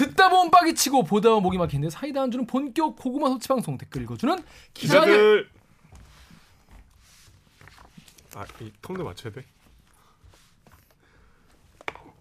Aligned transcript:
듣다 0.00 0.30
보면 0.30 0.50
빡이 0.50 0.74
치고 0.74 1.04
보다 1.04 1.28
보면 1.28 1.42
목이 1.42 1.58
막히는데 1.58 1.90
사이다 1.90 2.22
안주는 2.22 2.46
본격 2.46 2.96
고구마 2.96 3.28
섭취 3.28 3.48
방송 3.48 3.76
댓글 3.76 4.02
읽어주는 4.02 4.42
기자들. 4.72 5.06
기자들. 5.06 5.50
아, 8.34 8.46
이 8.60 8.72
톤도 8.80 9.04
맞춰야 9.04 9.32
돼. 9.32 9.44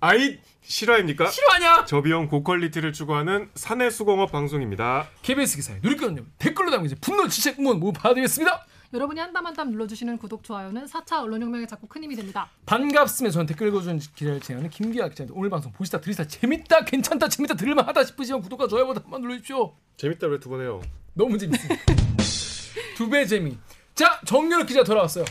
아이 0.01 0.39
실화입니까? 0.61 1.29
실화냐? 1.29 1.85
저비용 1.85 2.27
고퀄리티를 2.27 2.91
추구하는 2.91 3.49
사내 3.55 3.89
수공업 3.89 4.31
방송입니다. 4.31 5.07
KBS 5.21 5.55
기사에 5.55 5.79
누리꾼 5.81 6.03
여러분 6.15 6.31
댓글로 6.37 6.71
남겨주신 6.71 6.97
분노 6.99 7.27
질책 7.29 7.59
응원 7.59 7.79
모두 7.79 7.97
받아드리겠습니다. 7.99 8.65
여러분이 8.91 9.19
한 9.19 9.31
땀 9.33 9.45
한 9.45 9.53
땀 9.53 9.69
눌러주시는 9.69 10.17
구독, 10.17 10.43
좋아요는 10.43 10.85
4차 10.85 11.21
언론혁명에 11.23 11.67
자꾸 11.67 11.85
큰 11.87 12.03
힘이 12.03 12.15
됩니다. 12.15 12.49
반갑습니다. 12.65 13.31
저는 13.33 13.45
댓글 13.45 13.67
읽어주는 13.67 13.99
기자를 14.15 14.39
진행하는 14.41 14.69
김기화 14.71 15.07
기자입니다. 15.09 15.37
오늘 15.39 15.49
방송 15.51 15.71
보시다 15.71 16.01
들으시다 16.01 16.25
재밌다 16.25 16.85
괜찮다 16.85 17.29
재밌다 17.29 17.53
들을만하다 17.55 18.03
싶으시면 18.05 18.41
구독과 18.41 18.67
좋아요 18.67 18.87
버튼 18.87 19.03
한번 19.03 19.21
눌러주십시오. 19.21 19.75
재밌다 19.97 20.25
왜 20.27 20.39
두 20.39 20.49
번 20.49 20.61
해요? 20.61 20.81
너무 21.13 21.37
재밌습니다. 21.37 21.75
두 22.97 23.09
배 23.09 23.25
재미. 23.27 23.57
자 23.93 24.19
정연욱 24.25 24.65
기자 24.65 24.83
돌아왔어요. 24.83 25.23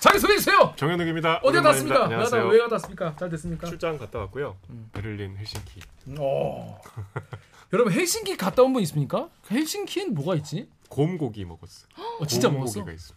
자기 0.00 0.18
소개해 0.18 0.38
주세요. 0.38 0.72
정연욱입니다. 0.76 1.40
어디 1.42 1.56
갔다. 1.56 1.68
왔습니까? 1.70 2.04
안녕하세요. 2.04 2.42
나다 2.42 2.52
왜 2.52 2.58
갔다 2.60 2.74
왔습니까? 2.76 3.16
잘 3.18 3.28
됐습니까? 3.30 3.66
출장 3.66 3.98
갔다 3.98 4.18
왔고요. 4.20 4.56
베를린, 4.92 5.36
헬싱키. 5.36 5.80
어. 6.18 6.80
여러분 7.72 7.92
헬싱키 7.92 8.36
갔다 8.38 8.62
온 8.62 8.72
분 8.72 8.82
있습니까? 8.82 9.28
헬싱키엔 9.50 10.14
뭐가 10.14 10.36
있지? 10.36 10.68
곰고기 10.94 11.44
먹었어. 11.44 11.88
어, 12.20 12.26
진짜 12.26 12.48
먹었어? 12.48 12.74
곰고기가 12.74 12.94
있어. 12.94 13.14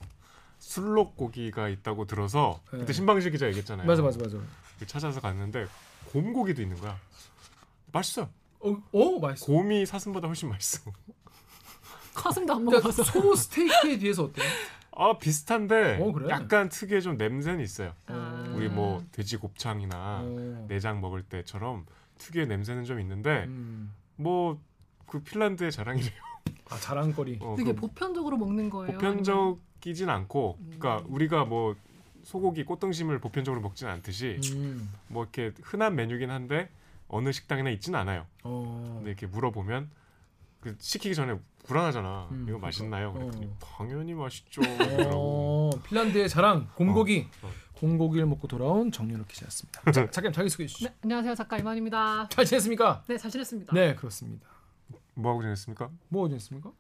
순록고기가 0.58 1.70
있다고 1.70 2.06
들어서 2.08 2.60
네. 2.74 2.80
그때 2.80 2.92
신방실 2.92 3.32
기자 3.32 3.46
얘기했잖아요. 3.46 3.86
맞아 3.86 4.02
맞아 4.02 4.18
맞아. 4.18 4.40
찾아서 4.88 5.22
갔는데 5.22 5.68
곰고기도 6.12 6.64
있는 6.64 6.76
거야. 6.78 6.98
맛있어. 7.92 8.30
어, 8.62 8.84
어 8.92 9.20
맛있어. 9.20 9.46
곰이 9.46 9.86
사슴보다 9.86 10.28
훨씬 10.28 10.50
맛있어. 10.50 10.92
가슴도 12.16 12.52
안 12.52 12.66
그러니까 12.66 12.90
먹어서. 12.90 13.04
소 13.04 13.36
스테이크에 13.36 14.00
비해서 14.00 14.24
어때? 14.24 14.42
아 14.92 15.16
비슷한데 15.20 16.00
어, 16.02 16.12
그래? 16.12 16.30
약간 16.30 16.70
특유의 16.70 17.04
좀 17.04 17.16
냄새는 17.18 17.64
있어요. 17.64 17.94
아. 18.08 18.52
우리 18.56 18.70
뭐 18.70 19.06
돼지 19.12 19.38
곱창이나 19.38 20.22
어. 20.24 20.66
내장 20.68 21.00
먹을 21.00 21.22
때처럼 21.22 21.86
특유의 22.18 22.48
냄새는 22.48 22.86
좀 22.86 23.00
있는데 23.02 23.44
음. 23.46 23.94
뭐그 24.16 25.22
핀란드의 25.24 25.72
자랑이래요. 25.72 26.28
아 26.70 26.78
자랑거리. 26.78 27.40
어, 27.42 27.56
되게 27.58 27.74
그 27.74 27.82
보편적으로 27.82 28.38
먹는 28.38 28.70
거예요. 28.70 28.94
보편적이진 28.94 30.10
않고, 30.10 30.58
음. 30.60 30.76
그러니까 30.78 31.06
우리가 31.10 31.46
뭐 31.46 31.76
소고기 32.24 32.66
꽃등심을 32.66 33.20
보편적으로 33.20 33.62
먹지는 33.62 33.92
않듯이 33.94 34.40
음. 34.54 34.92
뭐 35.08 35.24
이렇게 35.24 35.54
흔한 35.62 35.96
메뉴긴 35.96 36.30
한데 36.30 36.70
어느 37.08 37.32
식당이나 37.32 37.70
있지는 37.70 38.00
않아요. 38.00 38.26
어. 38.44 38.96
근데 38.98 39.12
이렇게 39.12 39.28
물어보면 39.28 39.90
그 40.60 40.76
시키기 40.80 41.16
전에 41.16 41.40
불안하잖아. 41.66 42.28
음, 42.32 42.46
이거 42.50 42.58
맛있나요? 42.60 43.14
그러니까. 43.14 43.38
그랬더니 43.38 43.54
어. 43.54 43.66
당연히 43.78 44.14
맛있죠. 44.14 44.62
어, 45.14 45.70
핀란드의 45.84 46.28
자랑 46.30 46.70
곰고기. 46.76 47.28
어, 47.42 47.48
어. 47.48 47.52
곰고기를 47.78 48.26
먹고 48.26 48.48
돌아온 48.48 48.92
정윤욱 48.92 49.28
기자였습니다. 49.28 49.92
자, 49.92 50.10
잠깐 50.12 50.34
자기 50.34 50.50
소개해 50.50 50.68
주시죠. 50.68 50.90
네, 50.90 50.96
안녕하세요. 51.04 51.36
작가 51.36 51.58
이만입니다. 51.58 52.28
잘 52.30 52.44
지냈습니까? 52.44 53.04
네, 53.08 53.18
잘 53.18 53.30
지냈습니다. 53.30 53.74
네, 53.74 53.96
그렇습니다. 53.96 54.48
뭐 55.18 55.32
하고 55.32 55.42
지냈습니까? 55.42 55.90
뭐 56.10 56.28
지냈습니까? 56.28 56.72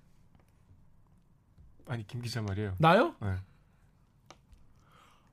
아니 1.87 2.05
김 2.05 2.21
기자 2.21 2.41
말이에요. 2.41 2.75
나요? 2.77 3.15
네. 3.19 3.35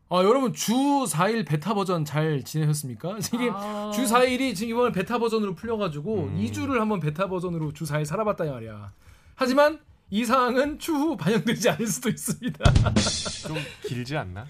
아, 0.09 0.23
여러분 0.23 0.53
주 0.53 0.73
4일 0.73 1.47
베타 1.47 1.75
버전 1.75 2.05
잘 2.05 2.43
지내셨습니까? 2.43 3.19
지금 3.21 3.51
아. 3.53 3.91
주 3.93 4.05
4일이 4.05 4.55
지금 4.55 4.71
이번에 4.75 4.93
베타 4.93 5.19
버전으로 5.19 5.55
풀려가지고 5.55 6.25
음. 6.25 6.37
2주를 6.39 6.79
한번 6.79 7.01
베타 7.01 7.29
버전으로 7.29 7.73
주 7.73 7.85
4일 7.85 8.07
살아봤다 8.07 8.47
이 8.47 8.51
말이야. 8.51 8.93
하지만 9.35 9.81
이 10.11 10.25
사항은 10.25 10.79
추후 10.79 11.17
반영되지 11.17 11.69
않을 11.71 11.87
수도 11.87 12.09
있습니다. 12.09 12.65
좀 13.49 13.57
길지 13.83 14.17
않나? 14.17 14.47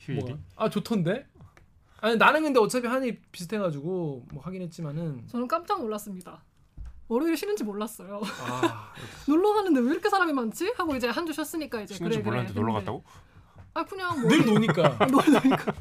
휴일이? 0.00 0.20
뭐가? 0.20 0.38
아 0.56 0.68
좋던데? 0.68 1.26
아니 2.00 2.16
나는 2.16 2.42
근데 2.42 2.58
어차피 2.58 2.86
한이 2.86 3.18
비슷해가지고 3.30 4.26
뭐 4.32 4.42
하긴 4.42 4.62
했지만은 4.62 5.28
저는 5.28 5.46
깜짝 5.46 5.80
놀랐습니다. 5.80 6.42
월요일 7.08 7.36
쉬는지 7.36 7.64
몰랐어요. 7.64 8.20
아 8.46 8.92
놀러 9.28 9.52
가는데 9.54 9.80
왜 9.80 9.90
이렇게 9.92 10.08
사람이 10.08 10.32
많지? 10.32 10.72
하고 10.76 10.94
이제 10.96 11.08
한 11.08 11.26
주 11.26 11.32
쉬었으니까 11.32 11.80
이제 11.82 11.94
쉬는지 11.94 12.16
그래 12.18 12.22
그래. 12.22 12.30
몰랐는데 12.30 12.60
놀러 12.60 12.72
했는데. 12.78 12.84
갔다고? 12.92 13.04
아 13.74 13.84
그냥 13.84 14.20
뭐 14.20 14.30
늘 14.30 14.44
노니까 14.46 15.06
놀라니까 15.10 15.72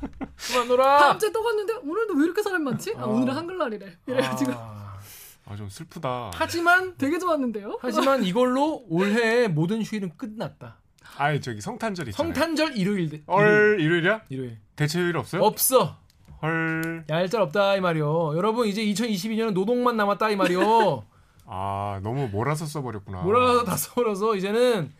그만 0.47 0.67
놀아. 0.67 0.97
다음 1.00 1.19
주에 1.19 1.31
또 1.31 1.41
갔는데 1.44 1.73
오늘도 1.83 2.13
왜 2.16 2.25
이렇게 2.25 2.41
사람이 2.41 2.63
많지? 2.66 2.94
아, 2.97 3.03
아. 3.03 3.06
오늘은 3.06 3.33
한글날이래. 3.35 3.97
이래가지고 4.07 4.51
아, 4.53 5.00
아좀 5.45 5.69
슬프다. 5.69 6.31
하지만 6.33 6.95
되게 6.97 7.19
좋았는데요. 7.19 7.78
하지만 7.81 8.23
이걸로 8.23 8.83
올해의 8.89 9.50
모든 9.50 9.81
휴일은 9.83 10.17
끝났다. 10.17 10.78
아니 11.17 11.39
저기 11.39 11.62
성탄절 11.62 12.07
있잖아요. 12.09 12.33
성탄절 12.33 12.75
일요일 12.78 13.23
헐 13.28 13.78
일요일이야? 13.79 14.23
일요일 14.29 14.57
대체 14.75 15.00
휴일 15.00 15.16
없어요? 15.17 15.44
없어. 15.44 15.97
헐. 16.41 17.06
얄짤 17.09 17.41
없다 17.41 17.75
이 17.78 17.81
말이요. 17.81 18.33
여러분 18.35 18.67
이제 18.67 18.83
2022년은 18.83 19.53
노동만 19.53 19.95
남았다 19.95 20.29
이 20.31 20.35
말이요. 20.35 21.06
아 21.45 21.99
너무 22.03 22.27
몰아서 22.29 22.65
써버렸구나. 22.65 23.21
몰아서 23.21 23.63
다 23.63 23.75
썰어서 23.77 24.35
이제는 24.35 24.91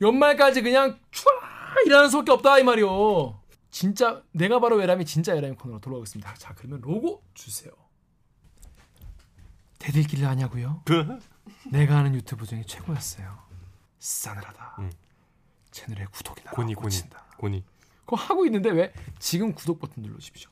연말까지 0.00 0.62
그냥 0.62 0.98
촤 1.10 1.26
일하는 1.86 2.08
수밖에 2.08 2.32
없다 2.32 2.58
이 2.58 2.64
말이요. 2.64 3.38
진짜 3.70 4.22
내가 4.32 4.58
바로 4.60 4.76
외람이 4.76 5.04
진짜 5.04 5.32
외람이 5.34 5.56
코너로 5.56 5.80
돌아오겠습니다. 5.80 6.34
자 6.34 6.54
그러면 6.54 6.80
로고 6.80 7.22
주세요. 7.34 7.72
대들기를 9.78 10.26
하냐고요? 10.28 10.82
내가 11.70 11.96
하는 11.96 12.14
유튜브 12.14 12.46
중에 12.46 12.64
최고였어요. 12.66 13.38
싸늘하다. 13.98 14.76
음. 14.80 14.92
채널에 15.70 16.06
구독이 16.10 16.42
나 16.44 16.50
고니 16.50 16.74
고니 16.74 16.96
꽂힌다. 16.96 17.24
고니. 17.38 17.64
그거 18.04 18.16
하고 18.16 18.44
있는데 18.46 18.70
왜 18.70 18.92
지금 19.18 19.54
구독 19.54 19.78
버튼 19.78 20.02
눌러주십시오. 20.02 20.50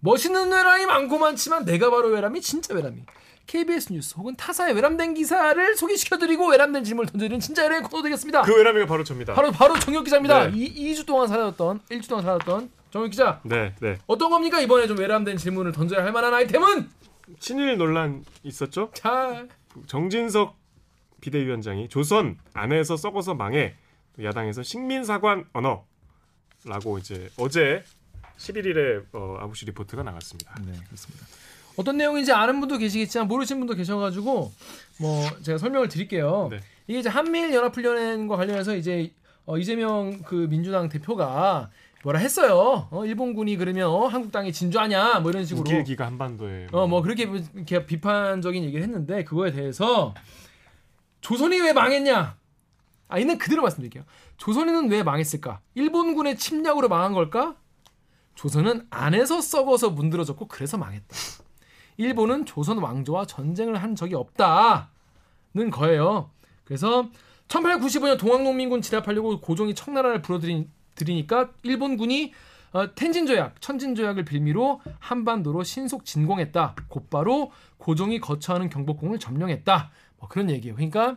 멋있는 0.00 0.50
외람이 0.52 0.86
많고 0.86 1.18
많지만 1.18 1.64
내가 1.64 1.90
바로 1.90 2.08
외람이 2.08 2.40
진짜 2.40 2.74
외람이. 2.74 3.04
KBS 3.46 3.92
뉴스 3.92 4.14
혹은 4.16 4.34
타사의 4.36 4.74
외람된 4.74 5.14
기사를 5.14 5.76
소개시켜드리고 5.76 6.48
외람된 6.50 6.84
질문을 6.84 7.10
던져드리는 7.10 7.40
진짜 7.40 7.62
외람의 7.62 7.82
코너 7.82 8.02
되겠습니다. 8.02 8.42
그 8.42 8.56
외람이가 8.56 8.86
바로 8.86 9.04
접니다. 9.04 9.34
바로 9.34 9.52
바로 9.52 9.78
정혁 9.78 10.04
기자입니다. 10.04 10.48
네. 10.48 10.52
이 10.56 10.94
2주 10.94 11.06
동안 11.06 11.28
사라졌던 11.28 11.80
1주 11.90 12.08
동안 12.08 12.24
사라졌던 12.24 12.70
정혁 12.90 13.10
기자 13.10 13.40
네 13.44 13.74
네. 13.80 13.98
어떤 14.06 14.30
겁니까 14.30 14.60
이번에 14.60 14.86
좀 14.86 14.98
외람된 14.98 15.36
질문을 15.36 15.72
던져야 15.72 16.04
할 16.04 16.12
만한 16.12 16.32
아이템은 16.34 16.88
친일 17.38 17.76
논란 17.76 18.24
있었죠? 18.42 18.90
자 18.94 19.46
정진석 19.86 20.56
비대위원장이 21.20 21.88
조선 21.88 22.38
안에서 22.52 22.96
썩어서 22.96 23.34
망해 23.34 23.74
야당에서 24.22 24.62
식민사관 24.62 25.46
언어라고 25.52 26.98
이제 26.98 27.30
어제 27.36 27.82
11일에 28.36 29.04
어, 29.12 29.38
아부시 29.40 29.64
리포트가 29.66 30.02
나갔습니다. 30.02 30.54
네, 30.64 30.72
그렇습니다. 30.86 31.26
어떤 31.76 31.96
내용인지 31.96 32.32
아는 32.32 32.60
분도 32.60 32.78
계시겠지만 32.78 33.28
모르시는 33.28 33.60
분도 33.60 33.74
계셔가지고 33.74 34.52
뭐 35.00 35.30
제가 35.42 35.58
설명을 35.58 35.88
드릴게요. 35.88 36.48
네. 36.50 36.60
이게 36.86 36.98
이제 37.00 37.08
한미일 37.08 37.52
연합훈련과 37.54 38.36
관련해서 38.36 38.76
이제 38.76 39.12
어, 39.46 39.58
이재명 39.58 40.22
그 40.22 40.46
민주당 40.48 40.88
대표가 40.88 41.70
뭐라 42.02 42.18
했어요. 42.18 42.88
어, 42.90 43.04
일본군이 43.04 43.56
그러면 43.56 43.88
어, 43.88 44.06
한국 44.06 44.30
땅에 44.30 44.52
진주하냐 44.52 45.20
뭐 45.20 45.30
이런 45.30 45.44
식으로 45.44 45.62
우길기가 45.62 46.06
한반도에 46.06 46.68
어뭐 46.70 47.02
그렇게 47.02 47.24
이렇게 47.54 47.86
비판적인 47.86 48.62
얘기를 48.64 48.82
했는데 48.82 49.24
그거에 49.24 49.52
대해서 49.52 50.14
조선이 51.22 51.60
왜 51.60 51.72
망했냐? 51.72 52.36
아 53.08 53.18
있는 53.18 53.38
그대로 53.38 53.62
말씀드릴게요. 53.62 54.04
조선이는 54.36 54.90
왜 54.90 55.02
망했을까? 55.02 55.60
일본군의 55.74 56.36
침략으로 56.36 56.88
망한 56.88 57.12
걸까? 57.12 57.56
조선은 58.34 58.86
안에서 58.90 59.40
썩어서 59.40 59.90
문드러졌고 59.90 60.48
그래서 60.48 60.76
망했다. 60.76 61.16
일본은 61.96 62.44
조선 62.46 62.78
왕조와 62.78 63.26
전쟁을 63.26 63.82
한 63.82 63.94
적이 63.94 64.16
없다는 64.16 65.70
거예요. 65.70 66.30
그래서 66.64 67.08
1895년 67.48 68.18
동학농민군 68.18 68.82
진압하려고 68.82 69.40
고종이 69.40 69.74
청나라를 69.74 70.22
불어들이니까 70.22 71.50
일본군이 71.62 72.32
어, 72.72 72.92
텐진 72.96 73.24
조약, 73.24 73.60
천진 73.60 73.94
조약을 73.94 74.24
빌미로 74.24 74.80
한반도로 74.98 75.62
신속 75.62 76.04
진공했다. 76.04 76.74
곧바로 76.88 77.52
고종이 77.78 78.18
거처하는 78.20 78.68
경복궁을 78.68 79.20
점령했다. 79.20 79.90
뭐 80.18 80.28
그런 80.28 80.50
얘기예요. 80.50 80.74
그러니까 80.74 81.16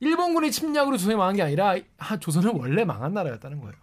일본군의 0.00 0.50
침략으로 0.50 0.96
조선이 0.96 1.14
망한 1.14 1.36
게 1.36 1.42
아니라 1.42 1.76
아, 1.98 2.16
조선은 2.18 2.58
원래 2.58 2.84
망한 2.84 3.14
나라였다는 3.14 3.60
거예요. 3.60 3.74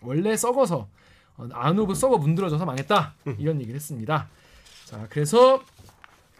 원래 0.00 0.36
썩어서 0.36 0.88
어, 1.36 1.48
안으로 1.52 1.94
썩어 1.94 2.18
문드러져서 2.18 2.64
망했다. 2.64 3.14
이런 3.38 3.60
얘기를 3.60 3.76
했습니다. 3.76 4.28
자, 4.88 5.06
그래서 5.10 5.62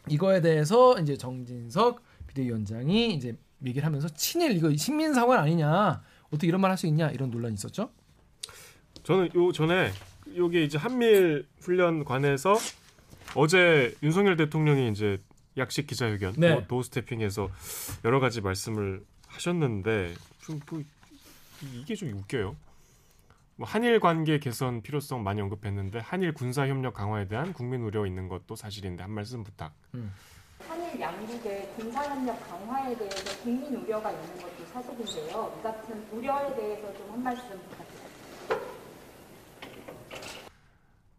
이거에 0.09 0.41
대해서 0.41 0.99
이제 0.99 1.19
정진석 1.19 2.03
비대위원장이 2.29 3.13
이제 3.13 3.37
얘기를 3.63 3.85
하면서 3.85 4.09
친일 4.09 4.53
이거 4.57 4.75
식민사관 4.75 5.39
아니냐 5.39 6.03
어떻게 6.29 6.47
이런 6.47 6.63
말 6.63 6.71
할 6.71 6.79
수 6.79 6.87
있냐 6.87 7.11
이런 7.11 7.31
논란이 7.31 7.53
있었죠. 7.53 7.91
저는 9.03 9.29
요 9.35 9.53
전에 9.53 9.93
요게 10.35 10.65
이제 10.65 10.79
한미일 10.79 11.47
훈련관에서 11.61 12.57
어제 13.35 13.95
윤석열 14.03 14.39
대통령이 14.39 14.89
이제 14.93 15.21
약식 15.59 15.87
기자회견 15.87 16.37
네. 16.39 16.55
뭐 16.55 16.65
도스태핑에서 16.67 17.51
여러 18.07 18.19
가지 18.19 18.41
말씀을 18.41 19.05
하셨는데 19.27 20.15
좀 20.41 20.59
뭐, 20.71 20.83
이게 21.75 21.95
좀 21.95 22.15
웃겨요. 22.15 22.57
뭐 23.59 23.67
한일 23.67 23.99
관계 23.99 24.39
개선 24.39 24.83
필요성 24.83 25.25
많이 25.25 25.41
언급했는데 25.41 25.99
한일 25.99 26.33
군사 26.33 26.69
협력 26.69 26.95
강화에 26.95 27.27
대한 27.27 27.53
국민 27.53 27.83
우려 27.83 28.07
있는 28.07 28.29
것도 28.29 28.55
사실인데 28.55 29.03
한 29.03 29.11
말씀 29.11 29.43
부탁. 29.43 29.73
한일 30.69 31.01
양국의 31.01 31.73
군사 31.77 32.05
협력 32.05 32.39
강화에 32.49 32.97
대해서 32.97 33.43
국민 33.43 33.75
우려가 33.75 34.13
있는 34.13 34.27
것도 34.41 34.65
사실인데요. 34.73 35.57
이 35.59 35.63
같은 35.65 36.07
우려에 36.13 36.55
대해서 36.55 36.95
좀 36.97 37.11
한 37.11 37.23
말씀 37.25 37.49
부탁드립니다. 37.49 38.09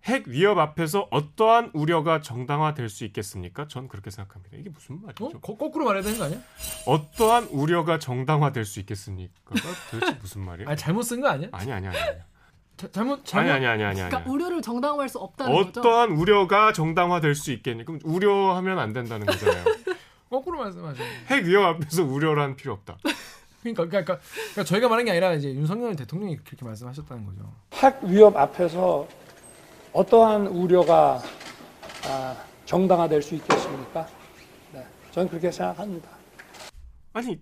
핵 0.06 0.27
위협 0.27 0.57
앞에서 0.57 1.07
어떠한 1.12 1.71
우려가 1.74 2.21
정당화될 2.21 2.88
수 2.89 3.03
있겠습니까? 3.06 3.68
전 3.68 3.88
그렇게 3.89 4.09
생각합니다. 4.09 4.56
이게 4.57 4.69
무슨 4.69 5.00
말이죠? 5.01 5.25
어? 5.25 5.30
거, 5.39 5.56
거꾸로 5.56 5.86
말해야 5.86 6.01
되는 6.01 6.18
거 6.18 6.24
아니야? 6.24 6.39
어떠한 6.88 7.50
우려가 7.51 8.00
정당화될 8.00 8.63
수 8.65 8.80
있겠습니까? 8.80 9.53
도대체 9.91 10.13
무슨 10.19 10.41
말이에요? 10.45 10.68
아니 10.69 10.77
잘못 10.77 11.03
쓴 11.03 11.19
거 11.21 11.27
아니야? 11.27 11.50
아니 11.51 11.71
아니 11.71 11.88
아니 11.88 11.95
아니 11.97 12.18
자, 12.18 12.25
잘못 12.88 13.26
잘못 13.26 13.52
아니 13.52 13.52
아니 13.52 13.66
아니 13.66 13.84
아니 13.84 14.02
아니. 14.02 14.10
그러니까 14.10 14.31
우려를 14.31 14.62
정당화할 14.62 15.10
수 15.10 15.18
없다는 15.20 15.54
거죠. 15.54 15.80
어떠한 15.81 16.12
우려가 16.12 16.72
정당화될 16.72 17.36
수 17.36 17.52
있겠니? 17.52 17.84
그럼 17.84 18.00
우려하면 18.04 18.80
안 18.80 18.94
된다는 18.94 19.26
거잖아요. 19.26 19.66
거꾸로 20.30 20.60
말씀하셔. 20.60 21.04
핵 21.28 21.46
위협 21.46 21.64
앞에서 21.64 22.04
우려란 22.04 22.56
필요 22.56 22.74
없다. 22.74 22.98
그러니까, 23.62 23.88
그러니까, 23.88 24.20
그러니까 24.20 24.64
저희가 24.64 24.88
말한 24.88 25.06
게 25.06 25.12
아니라 25.12 25.34
이제 25.34 25.50
윤석열 25.54 25.96
대통령이 25.96 26.38
그렇게 26.38 26.64
말씀하셨다는 26.64 27.26
거죠. 27.26 27.52
핵 27.74 28.02
위협 28.04 28.38
앞에서 28.38 29.08
어떠한 29.92 30.48
우려가 30.48 31.22
아, 32.06 32.38
정당화될 32.66 33.22
수 33.22 33.36
있겠습니까? 33.36 34.08
네, 34.72 34.86
저는 35.12 35.28
그렇게 35.28 35.52
생각합니다. 35.52 36.10
아니 37.12 37.40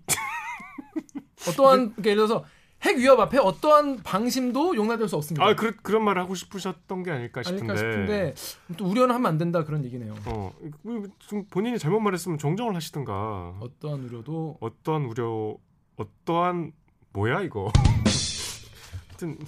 어떠한 1.46 1.94
그러니까 1.94 2.10
예를 2.10 2.26
들어서 2.26 2.44
핵 2.82 2.96
위협 2.98 3.18
앞에 3.18 3.38
어떠한 3.38 4.02
방심도 4.04 4.76
용납될 4.76 5.08
수 5.08 5.16
없습니다. 5.16 5.44
아 5.44 5.54
그, 5.54 5.74
그런 5.76 6.04
말을 6.04 6.22
하고 6.22 6.34
싶으셨던 6.34 7.02
게 7.02 7.10
아닐까 7.10 7.42
싶은데. 7.42 7.72
아닐까 7.72 7.76
싶은데 7.76 8.34
또 8.76 8.86
우려는 8.86 9.14
하면 9.16 9.26
안 9.26 9.38
된다 9.38 9.64
그런 9.64 9.84
얘기네요. 9.84 10.14
어, 10.26 10.52
그, 10.82 11.10
좀 11.18 11.44
본인이 11.50 11.78
잘못 11.78 12.00
말했으면 12.00 12.38
정정을 12.38 12.76
하시든가. 12.76 13.58
어떠한 13.60 14.04
우려도 14.04 14.58
어떠한 14.60 15.06
우려, 15.06 15.56
어떠한 15.96 16.72
뭐야 17.12 17.42
이거. 17.42 17.72
하여튼 19.08 19.38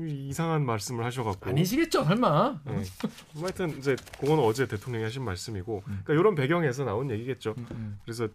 이상한 0.00 0.64
말씀을 0.66 1.04
하셔갖고. 1.04 1.50
아니시겠죠, 1.50 2.04
설마. 2.04 2.60
네. 2.64 2.82
뭐 3.34 3.44
하여튼 3.44 3.78
이제 3.78 3.94
그거는 4.20 4.42
어제 4.42 4.66
대통령이 4.66 5.04
하신 5.04 5.22
말씀이고, 5.22 5.82
음. 5.86 6.00
그러니까 6.04 6.14
이런 6.14 6.34
배경에서 6.34 6.84
나온 6.84 7.10
얘기겠죠. 7.10 7.54
음, 7.58 7.66
음. 7.70 8.00
그래서 8.04 8.28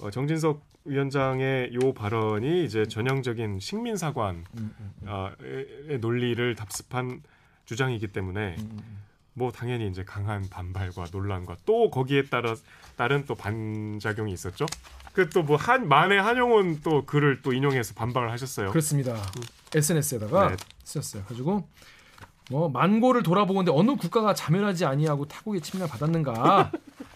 어, 0.00 0.10
정진석 0.10 0.62
위원장의 0.84 1.74
요 1.74 1.94
발언이 1.94 2.64
이제 2.64 2.86
전형적인 2.86 3.58
식민 3.60 3.96
사관의 3.96 4.42
음, 4.58 4.74
음, 4.78 5.30
의 5.40 5.98
논리를 5.98 6.54
답습한 6.54 7.22
주장이기 7.64 8.08
때문에 8.08 8.56
음, 8.58 8.68
음. 8.72 9.02
뭐 9.32 9.50
당연히 9.50 9.88
이제 9.88 10.04
강한 10.04 10.48
반발과 10.48 11.06
논란과 11.10 11.56
또 11.64 11.90
거기에 11.90 12.24
따라 12.26 12.54
따른 12.96 13.24
또 13.26 13.34
반작용이 13.34 14.32
있었죠. 14.32 14.66
그 15.14 15.28
또 15.30 15.42
뭐 15.42 15.56
한 15.56 15.88
만해 15.88 16.18
한용운 16.18 16.80
또 16.82 17.04
글을 17.06 17.40
또 17.42 17.52
인용해서 17.52 17.94
반발을 17.94 18.30
하셨어요. 18.32 18.70
그렇습니다. 18.70 19.16
SNS에다가 19.74 20.50
네. 20.50 20.56
쓰셨어요. 20.84 21.24
가지고 21.24 21.66
뭐 22.50 22.68
만고를 22.68 23.22
돌아보건데 23.22 23.72
어느 23.74 23.96
국가가 23.96 24.34
자멸하지 24.34 24.84
아니하고 24.84 25.26
타국의 25.26 25.62
침략 25.62 25.88
받았는가? 25.90 26.70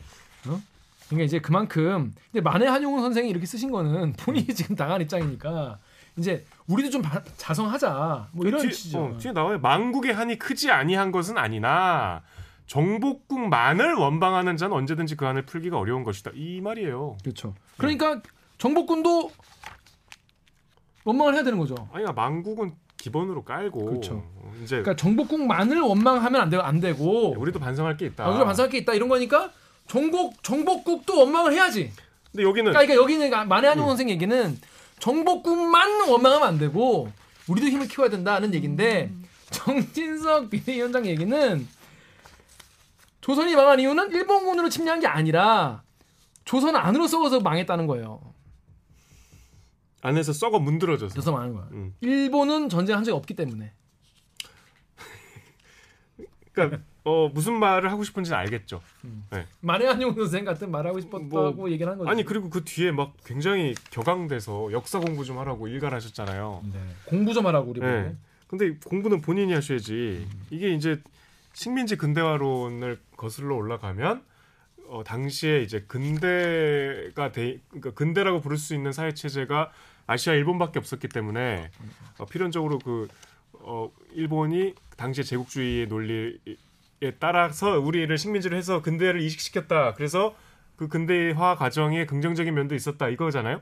어? 1.08 1.10
그러니까 1.10 1.24
이제 1.24 1.38
그만큼 1.40 2.12
근데 2.30 2.40
만해 2.42 2.66
한용운 2.66 3.00
선생이 3.00 3.28
이렇게 3.30 3.46
쓰신 3.46 3.70
거는 3.70 4.12
본인이 4.14 4.46
지금 4.54 4.76
당한 4.76 5.00
입장이니까 5.00 5.78
이제 6.16 6.44
우리도 6.66 6.90
좀 6.90 7.02
바- 7.02 7.22
자성하자 7.36 8.28
뭐 8.32 8.46
이런 8.46 8.60
뒤- 8.62 8.72
취지죠. 8.72 8.98
어, 8.98 9.16
뒤에 9.18 9.32
나와요. 9.32 9.58
만국의 9.60 10.12
한이 10.12 10.38
크지 10.38 10.70
아니한 10.70 11.12
것은 11.12 11.38
아니나 11.38 12.22
정복국만을 12.66 13.94
원방하는 13.94 14.56
자는 14.56 14.76
언제든지 14.76 15.16
그 15.16 15.24
한을 15.24 15.46
풀기가 15.46 15.78
어려운 15.78 16.04
것이다. 16.04 16.32
이 16.34 16.60
말이에요. 16.60 17.16
그렇죠. 17.22 17.54
그러니까 17.78 18.20
정복군도 18.58 19.30
원망을 21.04 21.34
해야 21.34 21.42
되는 21.42 21.58
거죠. 21.58 21.74
아니 21.92 22.04
만국은 22.04 22.72
기본으로 22.98 23.44
깔고 23.44 23.84
그렇죠. 23.86 24.14
어, 24.36 24.52
이제 24.62 24.82
그러니까 24.82 24.96
정복국만을 24.96 25.80
원망하면 25.80 26.40
안 26.40 26.50
되고 26.50 26.62
안 26.62 26.80
되고 26.80 27.30
우리도 27.38 27.60
반성할 27.60 27.96
게 27.96 28.06
있다. 28.06 28.24
아, 28.26 28.28
우리가 28.30 28.44
반성할 28.44 28.68
게 28.70 28.78
있다 28.78 28.92
이런 28.92 29.08
거니까 29.08 29.50
정복 29.88 30.42
정복국도 30.42 31.18
원망을 31.18 31.52
해야지. 31.52 31.92
근데 32.30 32.44
여기는 32.44 32.72
그러니까 32.72 32.94
여기는 32.94 33.48
만해 33.48 33.68
음. 33.68 33.70
한용 33.72 33.86
선생 33.88 34.10
얘기는 34.10 34.58
정복국만 35.00 36.08
원망하면 36.08 36.46
안 36.46 36.58
되고 36.58 37.10
우리도 37.48 37.68
힘을 37.68 37.88
키워야 37.88 38.10
된다는 38.10 38.54
얘기인데 38.54 39.10
정진석 39.50 40.50
비대위원장 40.50 41.06
얘기는 41.06 41.66
조선이 43.20 43.54
망한 43.56 43.80
이유는 43.80 44.12
일본군으로 44.12 44.68
침략한 44.68 45.00
게 45.00 45.06
아니라 45.06 45.82
조선 46.44 46.76
안으로 46.76 47.06
썩어서 47.06 47.40
망했다는 47.40 47.86
거예요. 47.86 48.20
안에서 50.00 50.32
썩어 50.32 50.58
문드러져서. 50.60 51.12
그래서 51.12 51.32
망한 51.32 51.52
거야. 51.52 51.68
음. 51.72 51.94
일본은 52.00 52.68
전쟁한 52.68 53.04
적이 53.04 53.16
없기 53.16 53.34
때문에. 53.34 53.72
그러니까 56.52 56.80
어, 57.08 57.30
무슨 57.32 57.54
말을 57.54 57.90
하고 57.90 58.04
싶은지는 58.04 58.38
알겠죠. 58.38 58.82
만해 59.60 59.86
한용 59.86 60.14
선생 60.14 60.44
같은 60.44 60.70
말하고 60.70 61.00
싶었다고 61.00 61.52
뭐, 61.52 61.70
얘기를 61.70 61.90
한 61.90 61.96
거죠. 61.96 62.10
아니 62.10 62.22
그리고 62.22 62.50
그 62.50 62.64
뒤에 62.64 62.92
막 62.92 63.14
굉장히 63.24 63.74
격앙돼서 63.90 64.70
역사 64.72 65.00
공부 65.00 65.24
좀 65.24 65.38
하라고 65.38 65.68
일갈하셨잖아요. 65.68 66.62
네. 66.70 66.78
공부 67.06 67.32
좀 67.32 67.46
하라고 67.46 67.70
우리 67.70 67.80
네. 67.80 68.14
근데 68.46 68.74
공부는 68.84 69.22
본인이 69.22 69.54
하셔야지. 69.54 70.26
이게 70.50 70.74
이제 70.74 71.00
식민지 71.54 71.96
근대화론을 71.96 72.98
거슬러 73.16 73.56
올라가면 73.56 74.22
어, 74.88 75.02
당시에 75.04 75.62
이제 75.62 75.84
근대가 75.88 77.32
돼, 77.32 77.58
그러니까 77.68 77.90
근대라고 77.92 78.42
부를 78.42 78.58
수 78.58 78.74
있는 78.74 78.92
사회 78.92 79.12
체제가 79.14 79.70
아시아 80.06 80.34
일본밖에 80.34 80.78
없었기 80.78 81.08
때문에 81.08 81.70
어, 82.18 82.26
필연적으로 82.26 82.78
그 82.78 83.08
어, 83.52 83.90
일본이 84.12 84.74
당시의 84.96 85.24
제국주의의 85.24 85.86
논리에 85.86 86.38
따라서 87.18 87.78
우리를 87.78 88.16
식민지로 88.16 88.56
해서 88.56 88.82
근대를 88.82 89.20
이식시켰다. 89.20 89.94
그래서 89.94 90.34
그 90.76 90.88
근대화 90.88 91.56
과정에 91.56 92.06
긍정적인 92.06 92.54
면도 92.54 92.74
있었다 92.74 93.08
이거잖아요. 93.08 93.60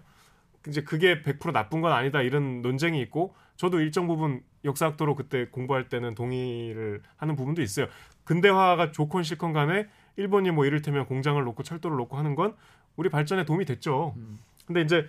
이제 0.68 0.82
그게 0.82 1.22
100% 1.22 1.52
나쁜 1.52 1.80
건 1.80 1.92
아니다 1.92 2.22
이런 2.22 2.60
논쟁이 2.60 3.00
있고 3.02 3.34
저도 3.56 3.80
일정 3.80 4.06
부분 4.06 4.42
역사학도로 4.64 5.14
그때 5.14 5.46
공부할 5.46 5.88
때는 5.88 6.14
동의를 6.14 7.02
하는 7.16 7.36
부분도 7.36 7.62
있어요. 7.62 7.86
근대화가 8.24 8.90
좋건 8.90 9.22
싫건 9.22 9.52
간에 9.52 9.86
일본이 10.16 10.50
뭐 10.50 10.66
이를테면 10.66 11.06
공장을 11.06 11.42
놓고 11.42 11.62
철도를 11.62 11.96
놓고 11.96 12.16
하는 12.16 12.34
건 12.34 12.54
우리 12.96 13.08
발전에 13.08 13.44
도움이 13.44 13.64
됐죠. 13.64 14.14
음. 14.16 14.38
근데 14.66 14.80
이제 14.80 15.06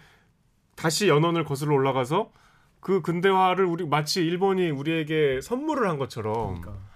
다시 0.75 1.07
연원을 1.07 1.43
거슬러 1.43 1.73
올라가서 1.73 2.31
그 2.79 3.01
근대화를 3.01 3.65
우리 3.65 3.85
마치 3.85 4.23
일본이 4.23 4.69
우리에게 4.69 5.41
선물을 5.41 5.89
한 5.89 5.97
것처럼 5.97 6.61
그러니까. 6.61 6.87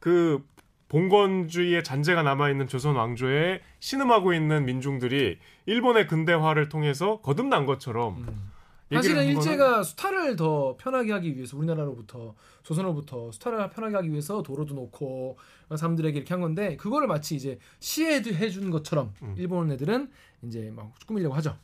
그 0.00 0.44
봉건주의의 0.88 1.84
잔재가 1.84 2.24
남아 2.24 2.50
있는 2.50 2.66
조선 2.66 2.96
왕조에 2.96 3.60
신음하고 3.78 4.34
있는 4.34 4.64
민중들이 4.64 5.38
일본의 5.66 6.08
근대화를 6.08 6.68
통해서 6.68 7.20
거듭난 7.20 7.64
것처럼 7.64 8.24
음. 8.26 8.50
사실은 8.92 9.24
일제가 9.26 9.84
수탈을 9.84 10.34
더 10.34 10.76
편하게 10.76 11.12
하기 11.12 11.36
위해서 11.36 11.56
우리나라로부터 11.56 12.34
조선으로부터 12.64 13.30
수탈을 13.30 13.70
편하게 13.70 13.94
하기 13.96 14.10
위해서 14.10 14.42
도로도 14.42 14.74
놓고 14.74 15.38
사람들에게 15.76 16.18
이렇게 16.18 16.34
한 16.34 16.40
건데 16.40 16.76
그거를 16.76 17.06
마치 17.06 17.36
이제 17.36 17.60
시해해 17.78 18.50
준 18.50 18.70
것처럼 18.70 19.14
음. 19.22 19.36
일본 19.38 19.70
애들은 19.70 20.10
이제 20.42 20.72
막 20.74 20.92
꾸미려고 21.06 21.36
하죠. 21.36 21.56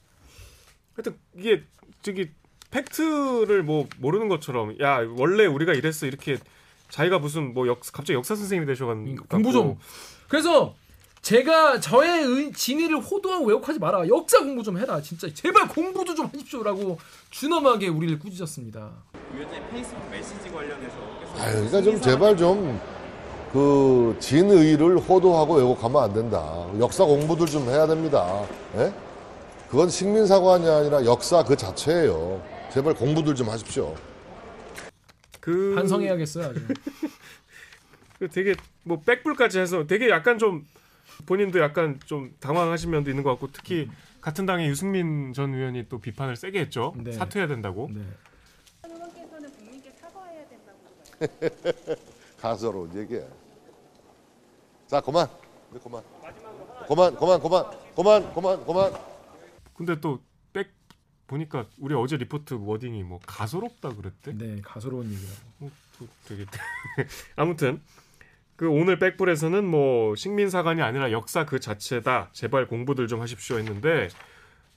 하여튼 0.94 1.16
이게 1.36 1.64
저기 2.00 2.30
팩트를 2.70 3.64
뭐 3.64 3.88
모르는 3.98 4.28
것처럼 4.28 4.78
야 4.80 4.98
원래 5.16 5.46
우리가 5.46 5.72
이랬어 5.72 6.06
이렇게 6.06 6.38
자기가 6.90 7.18
무슨 7.18 7.52
뭐 7.54 7.66
역, 7.66 7.80
갑자기 7.92 8.14
역사 8.14 8.34
선생님이 8.34 8.66
되셔가지고 8.66 9.02
그러니까 9.04 9.24
공부 9.28 9.52
좀. 9.52 9.78
그래서 10.28 10.74
제가 11.22 11.80
저의 11.80 12.22
의- 12.24 12.52
진위를 12.52 12.98
호도하고 13.00 13.46
왜곡하지 13.46 13.78
마라. 13.80 14.06
역사 14.08 14.38
공부 14.38 14.62
좀 14.62 14.78
해라. 14.78 15.00
진짜 15.02 15.28
제발 15.34 15.66
공부도 15.68 16.14
좀 16.14 16.26
하십시오라고 16.32 16.98
준엄하게 17.30 17.88
우리를 17.88 18.18
꾸짖었습니다. 18.20 18.90
위원장님 19.34 19.70
페이스북 19.70 20.10
메시지 20.10 20.48
관련해서 20.50 20.94
아유, 21.38 21.52
그러니까 21.68 21.82
좀 21.82 22.00
제발 22.00 22.36
좀 22.36 22.78
그 23.52 24.14
진의를 24.20 24.98
호도하고 24.98 25.54
왜곡하면 25.54 26.02
안 26.02 26.12
된다. 26.12 26.66
역사 26.78 27.04
공부들 27.04 27.46
좀 27.46 27.62
해야 27.70 27.86
됩니다. 27.86 28.44
예? 28.76 28.92
그건 29.70 29.88
식민사관이 29.88 30.68
아니라 30.68 31.04
역사 31.06 31.42
그 31.42 31.56
자체예요. 31.56 32.42
제발 32.72 32.92
공부들 32.94 33.34
좀 33.34 33.48
하십시오. 33.48 33.94
그 35.46 35.74
반성해야겠어요. 35.76 36.46
아주. 36.48 36.60
그 38.18 38.28
되게 38.28 38.56
뭐 38.82 39.00
백불까지 39.00 39.60
해서 39.60 39.86
되게 39.86 40.10
약간 40.10 40.38
좀 40.38 40.66
본인도 41.26 41.60
약간 41.60 42.00
좀 42.04 42.34
당황하신 42.40 42.90
면도 42.90 43.10
있는 43.10 43.22
것 43.22 43.30
같고 43.30 43.50
특히 43.52 43.88
같은 44.20 44.44
당의 44.44 44.68
유승민 44.68 45.32
전 45.34 45.54
의원이 45.54 45.88
또 45.88 46.00
비판을 46.00 46.34
세게 46.34 46.58
했죠. 46.58 46.94
네. 46.96 47.12
사퇴해야 47.12 47.46
된다고. 47.46 47.88
네. 47.94 48.02
의원께서는 48.88 49.52
국민께 49.52 49.92
사과해야 49.92 50.48
된다고 50.48 52.00
가서로 52.40 52.90
얘기해. 52.96 53.24
자, 54.88 55.00
그만. 55.00 55.28
이제 55.70 55.78
그만. 55.80 56.02
그만, 56.88 57.14
그만, 57.14 57.40
그만, 57.40 57.70
그만, 57.94 58.34
그만, 58.34 58.66
그만. 58.66 58.92
근데 59.74 60.00
또백 60.00 60.24
보니까 61.26 61.66
우리 61.78 61.94
어제 61.94 62.16
리포트 62.16 62.54
워딩이 62.54 63.02
뭐 63.02 63.20
가소롭다 63.26 63.90
그랬대. 63.90 64.32
네, 64.36 64.60
가소로운 64.62 65.06
얘기라고. 65.12 65.36
어, 65.60 65.70
또 65.98 66.08
되게 66.26 66.46
아무튼 67.36 67.80
그 68.56 68.68
오늘 68.68 68.98
백불에서는 68.98 69.64
뭐 69.64 70.14
식민사관이 70.14 70.82
아니라 70.82 71.10
역사 71.12 71.44
그 71.44 71.60
자체다. 71.60 72.30
제발 72.32 72.66
공부들 72.66 73.06
좀 73.08 73.20
하십시오 73.20 73.58
했는데 73.58 74.08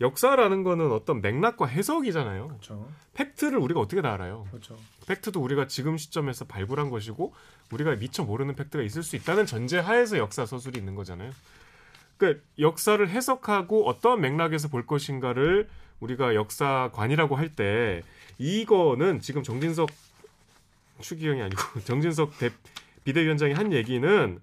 역사라는 0.01 0.63
거는 0.63 0.91
어떤 0.91 1.22
맥락과 1.22 1.65
해석이잖아요. 1.65 2.48
그렇죠. 2.48 2.89
팩트를 3.13 3.58
우리가 3.60 3.79
어떻게 3.79 4.01
다 4.01 4.13
알아요? 4.13 4.46
그렇죠. 4.50 4.77
팩트도 5.08 5.41
우리가 5.41 5.68
지금 5.68 5.98
시점에서 5.98 6.46
발굴한 6.46 6.89
것이고 6.89 7.34
우리가 7.72 7.96
미처 7.96 8.24
모르는 8.24 8.56
팩트가 8.56 8.84
있을 8.84 9.03
수 9.03 9.15
있다는 9.15 9.46
전제 9.46 9.77
하에서 9.77 10.18
역사 10.18 10.46
서술이 10.46 10.79
있는 10.79 10.96
거잖아요. 10.96 11.32
그러니까 12.18 12.44
역사를 12.60 13.08
해석하고 13.08 13.88
어떤 13.88 14.22
맥락에서 14.22 14.68
볼 14.68 14.86
것인가를 14.86 15.68
우리가 16.00 16.36
역사관이라고 16.36 17.36
할 17.36 17.50
때 17.56 18.03
이거는 18.38 19.20
지금 19.22 19.44
정진석 19.44 19.89
추기경이 21.01 21.41
아니고 21.41 21.62
정진석 21.86 22.38
대, 22.38 22.51
비대위원장이 23.03 23.53
한 23.53 23.74
얘기는 23.74 24.39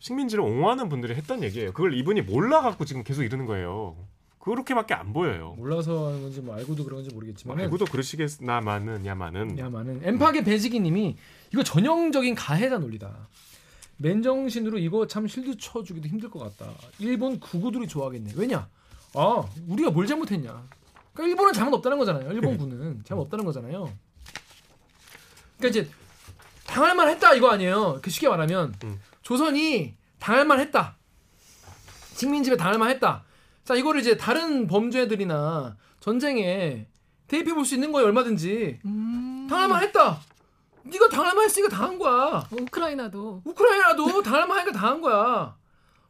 식민지를 0.00 0.44
옹호하는 0.44 0.88
분들이 0.88 1.14
했던 1.14 1.42
얘기예요. 1.42 1.72
그걸 1.72 1.94
이분이 1.94 2.22
몰라갖고 2.22 2.84
지금 2.84 3.02
계속 3.04 3.22
이러는 3.24 3.46
거예요. 3.46 3.96
그렇게밖에 4.38 4.94
안 4.94 5.12
보여요. 5.12 5.54
몰라서 5.58 6.08
하는 6.08 6.22
건지 6.22 6.40
뭐 6.40 6.54
알고도 6.56 6.84
그런 6.84 7.00
건지 7.02 7.14
모르겠지만 7.14 7.58
알고도 7.58 7.86
그러시겠나마는 7.86 9.04
야마는 9.04 9.58
야만은 9.58 10.00
엠팍의 10.04 10.44
배지기님이 10.44 11.16
이거 11.52 11.62
전형적인 11.62 12.34
가해자 12.34 12.78
논리다. 12.78 13.28
맨정신으로 13.98 14.78
이거 14.78 15.06
참 15.06 15.26
실드 15.26 15.56
쳐주기도 15.58 16.08
힘들 16.08 16.30
것 16.30 16.38
같다. 16.38 16.72
일본 17.00 17.40
구구들이 17.40 17.88
좋아하겠네. 17.88 18.32
왜냐? 18.36 18.68
아 19.14 19.42
우리가 19.68 19.90
뭘 19.90 20.06
잘못했냐? 20.06 20.50
그러니까 21.12 21.30
일본은 21.30 21.52
잘못 21.52 21.74
없다는 21.76 21.98
거잖아요. 21.98 22.30
일본군은 22.32 23.02
잘못 23.06 23.24
없다는 23.24 23.44
거잖아요. 23.44 23.92
그러니까 25.58 25.80
이제 25.80 25.90
당할 26.66 26.94
만 26.94 27.08
했다 27.08 27.34
이거 27.34 27.50
아니에요. 27.50 27.98
그 28.02 28.10
쉽게 28.10 28.28
말하면 28.28 28.74
음. 28.84 29.00
조선이 29.22 29.94
당할 30.18 30.44
만 30.44 30.60
했다. 30.60 30.96
식민지배 32.14 32.56
당할 32.56 32.78
만 32.78 32.90
했다. 32.90 33.24
자 33.64 33.74
이거를 33.74 34.00
이제 34.00 34.16
다른 34.16 34.66
범죄들이나 34.66 35.76
전쟁에 36.00 36.86
대입해 37.26 37.52
볼 37.54 37.64
수 37.64 37.74
있는 37.74 37.90
거예요 37.92 38.06
얼마든지. 38.06 38.80
음. 38.84 39.46
당할 39.50 39.68
만 39.68 39.82
했다. 39.82 40.20
네가 40.84 41.08
당할 41.08 41.34
만 41.34 41.44
했으니까 41.44 41.74
당한 41.74 41.98
거야. 41.98 42.46
뭐 42.50 42.60
우크라이나도 42.62 43.42
우크라이나도 43.44 44.22
당할 44.22 44.46
만 44.46 44.58
하니까 44.60 44.78
당한 44.78 45.00
거야. 45.00 45.56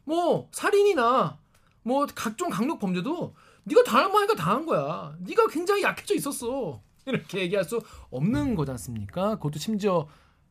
뭐 0.03 0.47
살인이나 0.51 1.37
뭐 1.83 2.05
각종 2.13 2.49
강력 2.49 2.79
범죄도 2.79 3.35
네가 3.63 3.83
당할만 3.83 4.15
하니까 4.23 4.35
당한 4.35 4.65
거야. 4.65 5.15
네가 5.19 5.47
굉장히 5.47 5.83
약해져 5.83 6.15
있었어. 6.15 6.81
이렇게 7.05 7.39
얘기할 7.41 7.63
수 7.63 7.81
없는 8.11 8.55
거지 8.55 8.71
않습니까? 8.71 9.35
그것도 9.35 9.57
심지어 9.59 10.07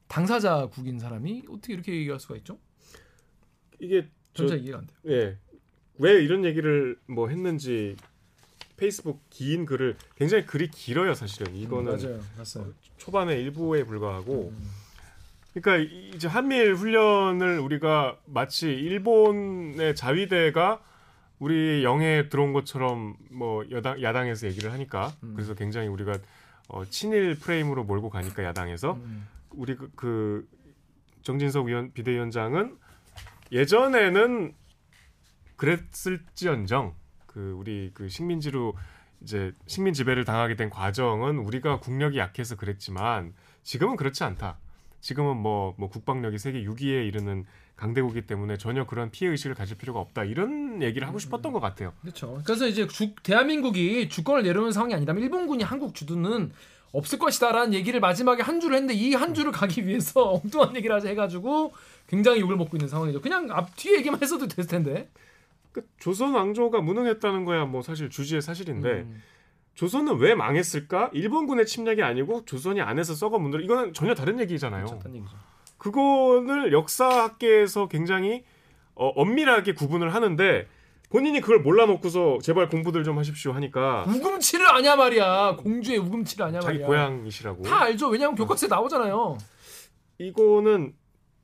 당사자 0.09 0.67
국인 0.67 0.99
사람이 0.99 1.45
어떻게 1.51 1.75
이렇게 1.75 1.93
얘기할 1.93 2.19
수가 2.19 2.37
있죠? 2.37 2.59
이게 3.79 4.09
저, 4.35 4.47
전혀 4.47 4.61
이해가 4.63 4.79
안 4.79 4.87
돼요. 4.87 4.99
예. 5.09 5.39
왜 5.99 6.13
이런 6.23 6.45
얘기를 6.45 6.99
뭐 7.07 7.29
했는지 7.29 7.97
페이스북 8.77 9.21
긴 9.31 9.67
글을 9.67 9.97
굉장히 10.17 10.47
글이 10.47 10.69
길어요 10.71 11.13
사실은 11.15 11.55
이거는 11.57 11.95
음, 11.95 11.99
맞아요, 12.03 12.21
맞아요. 12.37 12.73
초반에 12.97 13.37
일부에 13.41 13.83
불과하고 13.85 14.53
음. 14.57 14.71
그러니까 15.53 15.77
이- 15.93 16.13
이제 16.15 16.29
한미일 16.29 16.75
훈련을 16.77 17.59
우리가 17.59 18.17
마치 18.27 18.69
일본의 18.69 19.97
자위대가 19.97 20.81
우리 21.39 21.85
영해에 21.85 22.29
들어온 22.29 22.53
것처럼 22.53 23.17
뭐 23.31 23.65
여당 23.71 24.03
야당에서 24.03 24.47
얘기를 24.49 24.73
하니까 24.73 25.13
음. 25.23 25.35
그래서 25.35 25.55
굉장히 25.55 25.89
우리가 25.89 26.19
어, 26.69 26.85
친일 26.85 27.39
프레임으로 27.39 27.85
몰고 27.85 28.11
가니까 28.11 28.45
야당에서 28.45 28.95
음. 28.95 29.27
우리 29.51 29.77
그, 29.77 29.91
그 29.95 30.49
정진석 31.23 31.67
위원 31.67 31.93
비대위원장은 31.93 32.77
예전에는 33.53 34.55
그랬을지언정 35.57 36.95
그 37.27 37.55
우리 37.57 37.91
그 37.95 38.09
식민지로 38.09 38.75
이제 39.21 39.53
식민 39.67 39.95
지배를 39.95 40.25
당하게 40.25 40.57
된 40.57 40.71
과정은 40.71 41.39
우리가 41.39 41.81
국력이 41.81 42.19
약해서 42.19 42.57
그랬지만 42.57 43.35
지금은 43.63 43.97
그렇지 43.97 44.25
않다. 44.25 44.59
지금은 45.01 45.37
뭐, 45.37 45.75
뭐 45.79 45.89
국방력이 45.89 46.39
세계 46.39 46.63
6위에 46.63 47.07
이르는 47.07 47.45
강대국이기 47.79 48.27
때문에 48.27 48.59
전혀 48.59 48.85
그런 48.85 49.11
피해 49.11 49.31
의식을 49.31 49.55
가질 49.55 49.79
필요가 49.79 50.01
없다. 50.01 50.25
이런 50.25 50.83
얘기를 50.83 51.07
하고 51.07 51.19
싶었던 51.19 51.53
것 51.53 51.61
같아요. 51.61 51.93
그렇죠. 52.03 52.41
그래서 52.45 52.67
이제 52.67 52.87
주, 52.89 53.15
대한민국이 53.23 54.09
주권을 54.09 54.43
내려놓은 54.43 54.73
상황이 54.73 54.95
아니라면 54.95 55.23
일본군이 55.23 55.63
한국 55.63 55.95
주둔은 55.95 56.53
없을 56.93 57.19
것이다라는 57.19 57.75
얘기를 57.75 58.01
마지막에 58.01 58.43
한 58.43 58.61
줄을 58.61 58.77
했는데 58.77 58.95
이 58.95 59.15
한 59.15 59.33
줄을 59.35 59.53
가기 59.53 59.87
위해서 59.87 60.33
엉뚱한 60.43 60.75
얘기를 60.77 60.95
하자 60.97 61.09
해가지고 61.09 61.73
굉장히 62.09 62.41
욕을 62.41 62.57
먹고 62.57 62.77
있는 62.77 62.89
상황이죠. 62.89 63.21
그냥 63.21 63.49
앞뒤 63.51 63.95
얘기만 63.95 64.21
했어도 64.23 64.49
됐을 64.49 64.69
텐데. 64.69 65.09
그 65.71 65.87
조선 66.01 66.35
왕조가 66.35 66.81
무능했다는 66.81 67.45
거야 67.45 67.65
뭐 67.67 67.83
사실 67.83 68.09
주지의 68.11 68.43
사실인데 68.43 68.89
음. 68.89 69.23
조선은 69.75 70.17
왜 70.19 70.35
망했을까? 70.35 71.11
일본군의 71.13 71.67
침략이 71.67 72.03
아니고 72.03 72.45
조선이 72.47 72.81
안에서 72.81 73.15
썩어 73.15 73.39
문드러 73.39 73.63
이거는 73.63 73.93
전혀 73.93 74.15
다른 74.15 74.41
얘기잖아요. 74.41 74.87
좋다는 74.87 75.17
얘기죠. 75.19 75.37
그거를 75.79 76.73
역사학계에서 76.73 77.89
굉장히 77.89 78.45
어, 78.95 79.09
엄밀하게 79.09 79.75
구분을 79.75 80.13
하는데 80.15 80.67
본인이 81.11 81.41
그걸 81.41 81.61
몰라놓고서 81.61 82.39
제발 82.43 82.69
공부들 82.69 83.03
좀 83.05 83.17
하십시오 83.19 83.53
하니까 83.53 84.05
우금치를 84.09 84.71
아냐 84.71 84.97
말이야. 84.97 85.57
공주의 85.57 85.97
우금치를 85.99 86.45
아냐 86.47 86.61
자기 86.61 86.79
말이야. 86.81 86.87
고향이시라고. 86.87 87.63
다 87.63 87.81
알죠. 87.83 88.09
왜냐하면 88.09 88.37
교과서에 88.37 88.69
나오잖아요. 88.69 89.39
이거는 90.19 90.93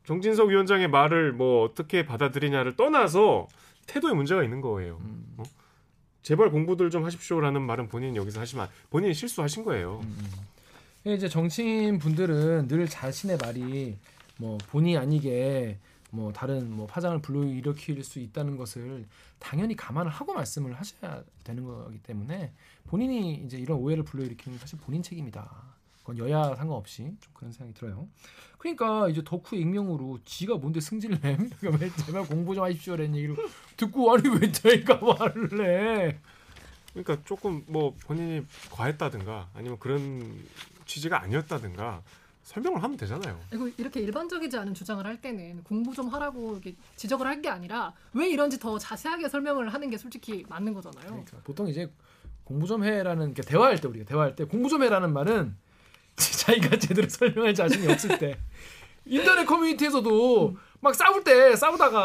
정진석 0.05 0.49
위원장의 0.49 0.89
말을 0.89 1.33
뭐 1.33 1.65
어떻게 1.65 2.05
받아들이냐를 2.05 2.77
떠나서 2.77 3.49
태도에 3.87 4.13
문제가 4.13 4.43
있는 4.45 4.61
거예요. 4.61 4.99
음. 5.01 5.25
어? 5.39 5.43
제발 6.23 6.51
공부들 6.51 6.91
좀 6.91 7.05
하십시오라는 7.05 7.63
말은 7.63 7.89
본인이 7.89 8.17
여기서 8.19 8.41
하시면 8.41 8.67
안- 8.67 8.71
본인이 8.91 9.15
실수하신 9.15 9.65
거예요. 9.65 10.03
이제 11.07 11.29
정치인 11.29 11.99
분들은 11.99 12.69
늘 12.69 12.87
자신의 12.89 13.39
말이 13.41 13.97
뭐 14.39 14.59
본의 14.59 14.97
아니게 14.97 15.79
뭐 16.11 16.33
다른 16.33 16.71
뭐 16.71 16.87
파장을 16.87 17.21
불러일으킬 17.21 18.05
수 18.05 18.21
있다는 18.21 18.57
것을 18.57 19.07
당연히 19.39 19.75
감안을 19.75 20.11
하고 20.11 20.33
말씀을 20.33 20.73
하셔야 20.75 21.23
되는 21.43 21.65
거기 21.65 21.99
때문에 21.99 22.53
본인이 22.87 23.35
이제 23.45 23.59
이런 23.59 23.79
오해를 23.79 24.05
불러일으키는 24.05 24.57
건 24.57 24.61
사실 24.61 24.79
본인 24.79 25.03
책임이다. 25.03 25.75
그건 25.99 26.19
여야 26.19 26.55
상관없이 26.55 27.03
좀 27.21 27.33
그런 27.33 27.51
생각이 27.51 27.79
들어요. 27.79 28.07
그러니까 28.59 29.09
이제 29.09 29.23
덕후 29.25 29.57
익명으로 29.57 30.21
지가 30.25 30.57
뭔데 30.57 30.81
승질을 30.81 31.21
내? 31.21 31.37
왜 31.63 31.91
제발 32.05 32.27
공부 32.27 32.55
좀 32.55 32.63
하십시오라는 32.65 33.17
얘기를 33.17 33.37
듣고 33.77 34.13
아니 34.13 34.29
왜 34.29 34.53
저희가 34.53 34.99
말을 34.99 35.65
해? 35.65 36.19
그러니까 36.93 37.19
조금 37.25 37.65
뭐 37.67 37.95
본인이 38.07 38.47
과했다든가 38.71 39.51
아니면 39.55 39.79
그런 39.79 40.45
취지가 40.87 41.23
아니었다든가 41.23 42.03
설명을 42.45 42.83
하면 42.83 42.97
되잖아요. 42.97 43.41
그리고 43.51 43.69
이렇게 43.79 44.01
일반적이지 44.01 44.57
않은 44.59 44.75
주장을 44.75 45.05
할 45.05 45.21
때는 45.21 45.65
공부 45.65 45.95
좀 45.95 46.09
하라고 46.09 46.53
이렇게 46.53 46.77
지적을 46.97 47.27
할 47.27 47.35
게 47.43 47.49
아니라 47.51 47.93
왜 48.13 48.29
이런지 48.29 48.59
더 48.61 48.79
자세하게 48.79 49.29
설명을 49.29 49.73
하는 49.75 49.91
게 49.91 49.99
솔직히 49.99 50.45
맞는 50.49 50.73
거잖아요. 50.73 51.07
그러니까 51.09 51.37
보통 51.45 51.67
이제 51.69 51.91
공부 52.45 52.67
좀 52.67 52.85
해라는 52.85 53.35
대화할 53.35 53.81
때 53.81 53.89
우리가 53.89 54.05
대화할 54.07 54.37
때 54.37 54.45
공부 54.45 54.69
좀 54.69 54.83
해라는 54.83 55.13
말은 55.13 55.57
자기가 56.17 56.79
제대로 56.79 57.09
설명할 57.09 57.55
자신이 57.55 57.91
없을 57.91 58.19
때 58.19 58.39
인터넷 59.05 59.45
커뮤니티에서도 59.45 60.57
막 60.81 60.95
싸울 60.95 61.25
때 61.25 61.57
싸우다가 61.57 62.01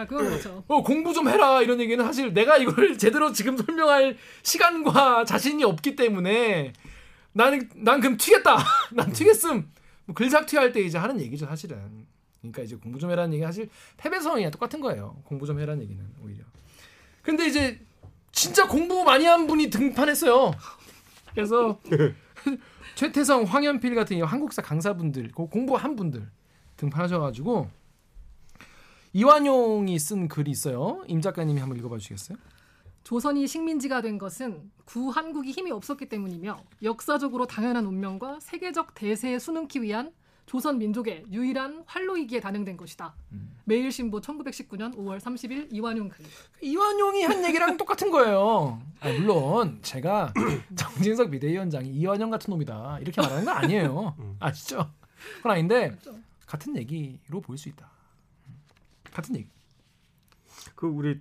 아, 0.00 0.06
그건 0.06 0.26
그렇죠. 0.30 0.64
어 0.66 0.82
공부 0.82 1.14
좀 1.14 1.28
해라 1.28 1.62
이런 1.62 1.78
얘기는 1.80 2.02
사실 2.04 2.32
내가 2.34 2.56
이걸 2.58 2.96
제대로 2.98 3.32
지금 3.32 3.56
설명할 3.56 4.16
시간과 4.42 5.24
자신이 5.24 5.62
없기 5.64 5.96
때문에 5.96 6.72
나는 7.32 7.70
난 7.76 8.00
그럼 8.00 8.16
튀겠다 8.18 8.58
난 8.92 9.12
튀겠음 9.12 9.70
뭐 10.06 10.14
글삭튀 10.14 10.56
할 10.56 10.72
때 10.72 10.80
이제 10.80 10.98
하는 10.98 11.20
얘기죠 11.20 11.46
사실은. 11.46 12.06
그러니까 12.40 12.62
이제 12.62 12.74
공부 12.76 12.98
좀 12.98 13.10
해라는 13.10 13.34
얘기 13.34 13.44
사실 13.44 13.68
패배성이야. 13.96 14.50
똑같은 14.50 14.80
거예요. 14.80 15.20
공부 15.24 15.46
좀 15.46 15.60
해라는 15.60 15.82
얘기는 15.82 16.04
오히려. 16.22 16.44
근데 17.22 17.46
이제 17.46 17.80
진짜 18.32 18.66
공부 18.66 19.04
많이 19.04 19.24
한 19.24 19.46
분이 19.46 19.70
등판했어요. 19.70 20.52
그래서 21.34 21.78
최태성 22.96 23.44
황현필 23.44 23.94
같은 23.94 24.16
이 24.16 24.22
한국사 24.22 24.60
강사분들 24.60 25.30
그 25.34 25.46
공부한 25.46 25.94
분들 25.96 26.28
등판하셔가지고 26.76 27.70
이완용이 29.12 29.98
쓴 29.98 30.26
글이 30.28 30.50
있어요. 30.50 31.02
임 31.06 31.20
작가님이 31.20 31.60
한번 31.60 31.78
읽어봐 31.78 31.98
주시겠어요? 31.98 32.38
조선이 33.04 33.46
식민지가 33.46 34.00
된 34.00 34.18
것은 34.18 34.70
구한국이 34.84 35.50
힘이 35.50 35.72
없었기 35.72 36.08
때문이며 36.08 36.62
역사적으로 36.82 37.46
당연한 37.46 37.86
운명과 37.86 38.40
세계적 38.40 38.94
대세에 38.94 39.38
수능키 39.38 39.82
위한 39.82 40.12
조선 40.46 40.78
민족의 40.78 41.24
유일한 41.30 41.82
활로이기에 41.86 42.40
단행된 42.40 42.76
것이다. 42.76 43.14
매일신보 43.64 44.20
1919년 44.20 44.94
5월 44.96 45.18
30일 45.20 45.68
이완용 45.72 46.08
글. 46.08 46.24
이완용이 46.60 47.22
한 47.22 47.42
얘기랑 47.46 47.76
똑같은 47.76 48.10
거예요. 48.10 48.80
아, 49.00 49.08
물론 49.12 49.78
제가 49.82 50.32
정진석 50.76 51.30
비대위원장이 51.30 51.88
이완용 51.90 52.30
같은 52.30 52.50
놈이다 52.50 52.98
이렇게 53.00 53.20
말하는 53.20 53.44
건 53.44 53.56
아니에요. 53.56 54.36
아시죠? 54.40 54.90
그건 55.36 55.52
아닌데 55.52 55.96
같은 56.46 56.76
얘기로 56.76 57.40
보일 57.40 57.56
수 57.58 57.68
있다. 57.68 57.88
음, 58.48 58.54
같은 59.12 59.36
얘기. 59.36 59.48
그 60.74 60.86
우리 60.86 61.20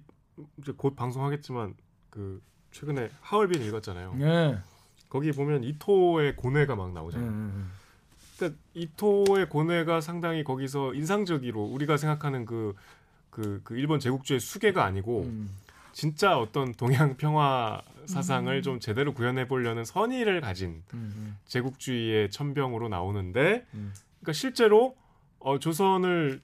이제 0.57 0.74
곧 0.75 0.95
방송하겠지만 0.95 1.75
그 2.10 2.41
최근에 2.71 3.10
하얼빈 3.21 3.62
읽었잖아요. 3.63 4.15
네. 4.15 4.57
거기 5.10 5.31
보면 5.31 5.63
이토의 5.63 6.36
고뇌가 6.38 6.75
막 6.75 6.93
나오잖아요. 6.93 7.29
음, 7.29 7.71
그러니까 8.38 8.60
이토의 8.74 9.50
고뇌가 9.50 10.00
상당히 10.00 10.43
거기서 10.43 10.93
인상적으로 10.93 11.63
우리가 11.63 11.98
생각하는 11.98 12.45
그, 12.45 12.74
그, 13.29 13.60
그 13.63 13.77
일본 13.77 14.00
제국주의 14.00 14.39
수계가 14.39 14.86
아니고 14.86 15.24
음. 15.24 15.50
진짜 15.91 16.38
어떤 16.38 16.74
동양 16.74 17.17
평화 17.17 17.81
사상을 18.05 18.62
좀 18.62 18.79
제대로 18.79 19.13
구현해 19.13 19.48
보려는 19.48 19.83
선의를 19.83 20.41
가진 20.41 20.83
음, 20.93 21.38
제국주의의 21.45 22.31
천병으로 22.31 22.89
나오는데 22.89 23.65
음. 23.74 23.93
그러니까 24.21 24.33
실제로 24.33 24.95
어, 25.39 25.60
조선을 25.60 26.41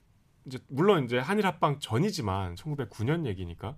이제 0.48 0.60
물론 0.68 1.04
이제 1.04 1.20
한일 1.20 1.46
합방 1.46 1.80
전이지만 1.80 2.56
1909년 2.56 3.25
얘기니까 3.25 3.75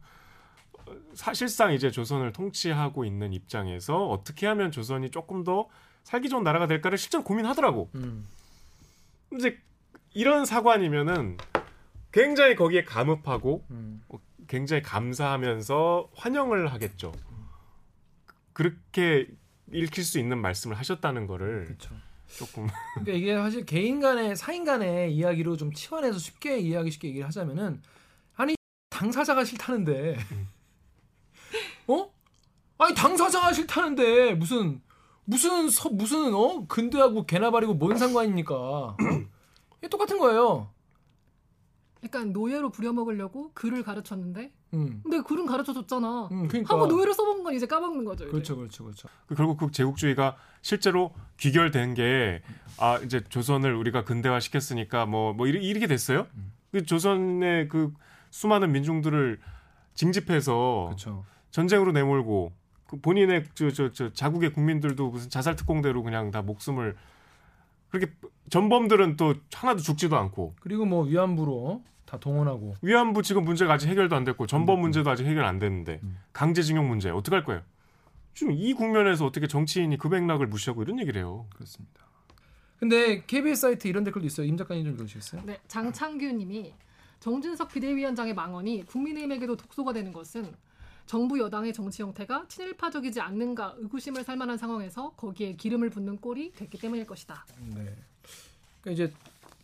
어, 0.74 0.96
사실상 1.14 1.74
이제 1.74 1.92
조선을 1.92 2.32
통치하고 2.32 3.06
있는 3.06 3.34
입장에서 3.34 4.08
어떻게 4.08 4.48
하면 4.48 4.72
조선이 4.72 5.10
조금 5.10 5.44
더 5.44 5.68
살기 6.04 6.30
좋은 6.30 6.44
나라가 6.44 6.68
될까를 6.68 6.98
실제로 6.98 7.24
고민하더라고. 7.24 7.90
음. 7.96 8.26
이제 9.34 9.60
이런 10.14 10.46
사관이면은 10.46 11.38
굉장히 12.12 12.56
거기에 12.56 12.84
감흡하고 12.84 13.66
음. 13.72 14.02
어, 14.10 14.20
굉장히 14.48 14.82
감사하면서 14.82 16.10
환영을 16.16 16.72
하겠죠. 16.72 17.12
그렇게 18.54 19.28
읽힐 19.72 20.04
수 20.04 20.20
있는 20.20 20.40
말씀을 20.40 20.78
하셨다는 20.78 21.28
거를 21.28 21.66
그렇죠. 21.66 21.96
조금 22.38 22.68
그러니까 22.96 23.14
이게 23.14 23.36
사실 23.36 23.66
개인 23.66 24.00
간의 24.00 24.36
사인 24.36 24.64
간의 24.64 25.14
이야기로 25.16 25.58
좀 25.58 25.74
치환해서 25.74 26.20
쉽게 26.20 26.60
이야기 26.60 26.92
쉽게 26.92 27.10
얘기를 27.10 27.28
하자면은 27.28 27.82
아니 28.36 28.56
당사자가 28.90 29.44
싫다는데 29.44 30.18
어? 31.88 32.12
아니 32.78 32.96
당사자가 32.96 33.54
싫다는데 33.54 34.36
무슨 34.36 34.82
무슨 35.26 35.70
서, 35.70 35.90
무슨 35.90 36.34
어 36.34 36.66
근대하고 36.68 37.26
개나 37.26 37.52
바리고 37.52 37.74
뭔 37.74 37.98
상관입니까? 37.98 38.56
어? 38.56 38.98
이게 39.78 39.88
똑같은 39.88 40.18
거예요. 40.18 40.72
약간 42.04 42.32
노예로 42.32 42.72
부려먹으려고 42.72 43.52
글을 43.54 43.84
가르쳤는데 43.84 44.52
음. 44.74 45.02
근데 45.04 45.22
글은 45.22 45.46
가르쳐 45.46 45.74
줬잖아. 45.74 46.30
음, 46.32 46.48
그러니까 46.48 46.76
하고 46.76 46.88
노예로 46.88 47.14
써본 47.14 47.44
건 47.44 47.54
이제 47.56 47.66
까먹는 47.66 48.06
거죠. 48.06 48.26
이제. 48.26 48.32
그렇죠, 48.32 48.56
그렇죠, 48.56 48.84
그렇죠. 48.84 49.08
그 49.28 49.36
결국 49.36 49.58
그 49.58 49.72
제국주의가 49.72 50.36
실제로 50.62 51.14
귀결된 51.38 51.94
게 51.96 52.42
아 52.80 52.98
이제 53.00 53.22
조선을 53.28 53.76
우리가 53.76 54.06
근대화 54.06 54.40
시켰으니까 54.40 55.06
뭐뭐 55.06 55.48
이렇게 55.48 55.86
됐어요. 55.86 56.28
그 56.72 56.86
조선의 56.86 57.68
그 57.68 57.94
수많은 58.30 58.72
민중들을 58.72 59.40
징집해서 59.96 60.86
그렇죠. 60.88 61.26
전쟁으로 61.52 61.92
내몰고 61.92 62.54
그 62.88 63.02
본인의 63.02 63.44
저, 63.54 63.70
저, 63.72 63.92
저 63.92 64.14
자국의 64.14 64.54
국민들도 64.54 65.10
무슨 65.10 65.30
자살 65.30 65.56
특공대로 65.58 66.04
그냥 66.04 66.32
다 66.32 66.42
목숨을 66.42 66.96
그렇게 67.90 68.14
전범들은 68.50 69.18
또 69.18 69.36
하나도 69.54 69.82
죽지도 69.82 70.16
않고 70.16 70.56
그리고 70.62 70.86
뭐 70.86 71.04
위안부로 71.04 71.84
다 72.10 72.20
동원하고 72.20 72.76
위안부 72.82 73.22
지금 73.22 73.46
문제가 73.46 73.74
아직 73.74 73.88
해결도 73.88 74.16
안 74.16 74.24
됐고 74.24 74.48
전범 74.48 74.82
문제도 74.82 75.08
아직 75.10 75.26
해결 75.26 75.46
안 75.46 75.60
됐는데 75.60 76.00
음. 76.02 76.18
강제징용 76.34 76.88
문제 76.88 77.12
어떻게 77.12 77.36
할 77.36 77.46
거예요? 77.46 77.62
지금 78.34 78.54
이 78.54 78.74
국면에서 78.74 79.26
어떻게 79.26 79.48
정치인이 79.48 79.96
그 79.98 80.10
백락을 80.10 80.48
무시하고 80.48 80.82
이런 80.82 81.00
얘기를 81.00 81.22
해요? 81.22 81.46
그렇습니다. 81.54 82.08
근데 82.80 83.24
KBS 83.26 83.62
사이트 83.62 83.88
이런 83.88 84.04
댓글도 84.04 84.26
있어요. 84.26 84.48
임 84.48 84.58
작가님 84.58 84.86
좀 84.86 84.94
읽어주시겠어요? 84.96 85.44
네, 85.46 85.60
장창규님이 85.68 86.74
정진석 87.20 87.70
비대위원장의 87.70 88.34
망언이 88.34 88.86
국민의힘에게도 88.86 89.58
독소가 89.58 89.94
되는 89.94 90.12
것은 90.12 90.52
정부 91.06 91.38
여당의 91.40 91.74
정치 91.74 92.02
형태가 92.02 92.46
친일파적이지 92.48 93.20
않는가 93.20 93.76
의구심을 93.78 94.24
살 94.24 94.38
만한 94.38 94.58
상황에서 94.58 95.12
거기에 95.12 95.54
기름을 95.54 95.90
붓는 95.90 96.18
꼴이 96.18 96.54
됐기 96.54 96.80
때문일 96.80 97.06
것이다. 97.06 97.46
네. 97.76 97.96
그러니까 98.82 98.92
이제 98.92 99.14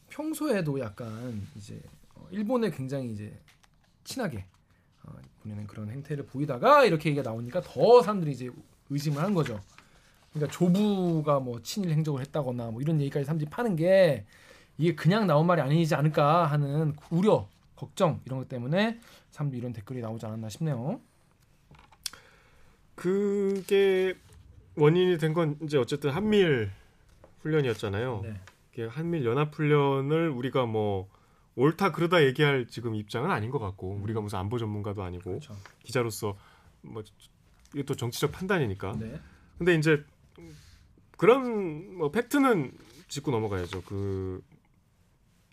평소에도 0.10 0.80
약간 0.80 1.48
이제 1.56 1.76
어, 1.76 1.95
일본에 2.32 2.70
굉장히 2.72 3.12
이제 3.12 3.38
친하게 4.04 4.46
어, 5.04 5.12
보내는 5.42 5.68
그런 5.68 5.90
행태를 5.90 6.26
보이다가 6.26 6.86
이렇게 6.86 7.10
얘기가 7.10 7.30
나오니까 7.30 7.62
더 7.62 8.02
사람들이 8.02 8.32
이제 8.32 8.50
의심을 8.90 9.22
한 9.22 9.34
거죠. 9.34 9.60
그러니까 10.34 10.52
조부가 10.58 11.40
뭐 11.40 11.62
친일 11.62 11.92
행적을 11.92 12.22
했다거나 12.22 12.72
뭐 12.72 12.82
이런 12.82 13.00
얘기까지 13.02 13.26
사람들이 13.26 13.50
파는 13.50 13.76
게 13.76 14.26
이게 14.78 14.94
그냥 14.96 15.26
나온 15.28 15.48
말이 15.48 15.62
아니지 15.62 15.96
않을까 15.96 16.46
하는 16.48 16.96
우려, 17.10 17.48
걱정 17.76 18.22
이런 18.26 18.40
것 18.40 18.50
때문에 18.50 19.00
사람들이 19.32 19.60
이런 19.60 19.72
댓글이 19.74 20.02
나오지 20.02 20.26
않았나 20.26 20.50
싶네요. 20.50 21.00
그게 22.96 24.16
원인이 24.76 25.18
된 25.18 25.34
건 25.34 25.58
이제 25.64 25.78
어쨌든 25.78 26.12
한미일 26.12 26.72
훈련이었잖아요. 27.42 28.22
네. 28.24 28.88
한미일 28.88 29.26
연합 29.26 29.54
훈련을 29.56 30.30
우리가 30.30 30.66
뭐 30.66 31.08
옳다 31.56 31.92
그러다 31.92 32.24
얘기할 32.24 32.68
지금 32.68 32.96
입장은 32.96 33.32
아닌 33.32 33.50
것 33.50 33.60
같고 33.60 34.00
우리가 34.02 34.22
무슨 34.22 34.40
안보 34.40 34.58
전문가도 34.58 35.04
아니고 35.04 35.24
그렇죠. 35.24 35.56
기자로서 35.84 36.38
뭐 36.82 37.04
이것도 37.74 37.96
정치적 37.96 38.32
판단이니까. 38.32 38.98
네. 39.00 39.20
근데 39.58 39.76
이제 39.76 40.04
그런 41.18 41.98
뭐 41.98 42.12
팩트는 42.12 42.74
짚고 43.08 43.32
넘어가야죠. 43.32 43.84
그 43.84 44.44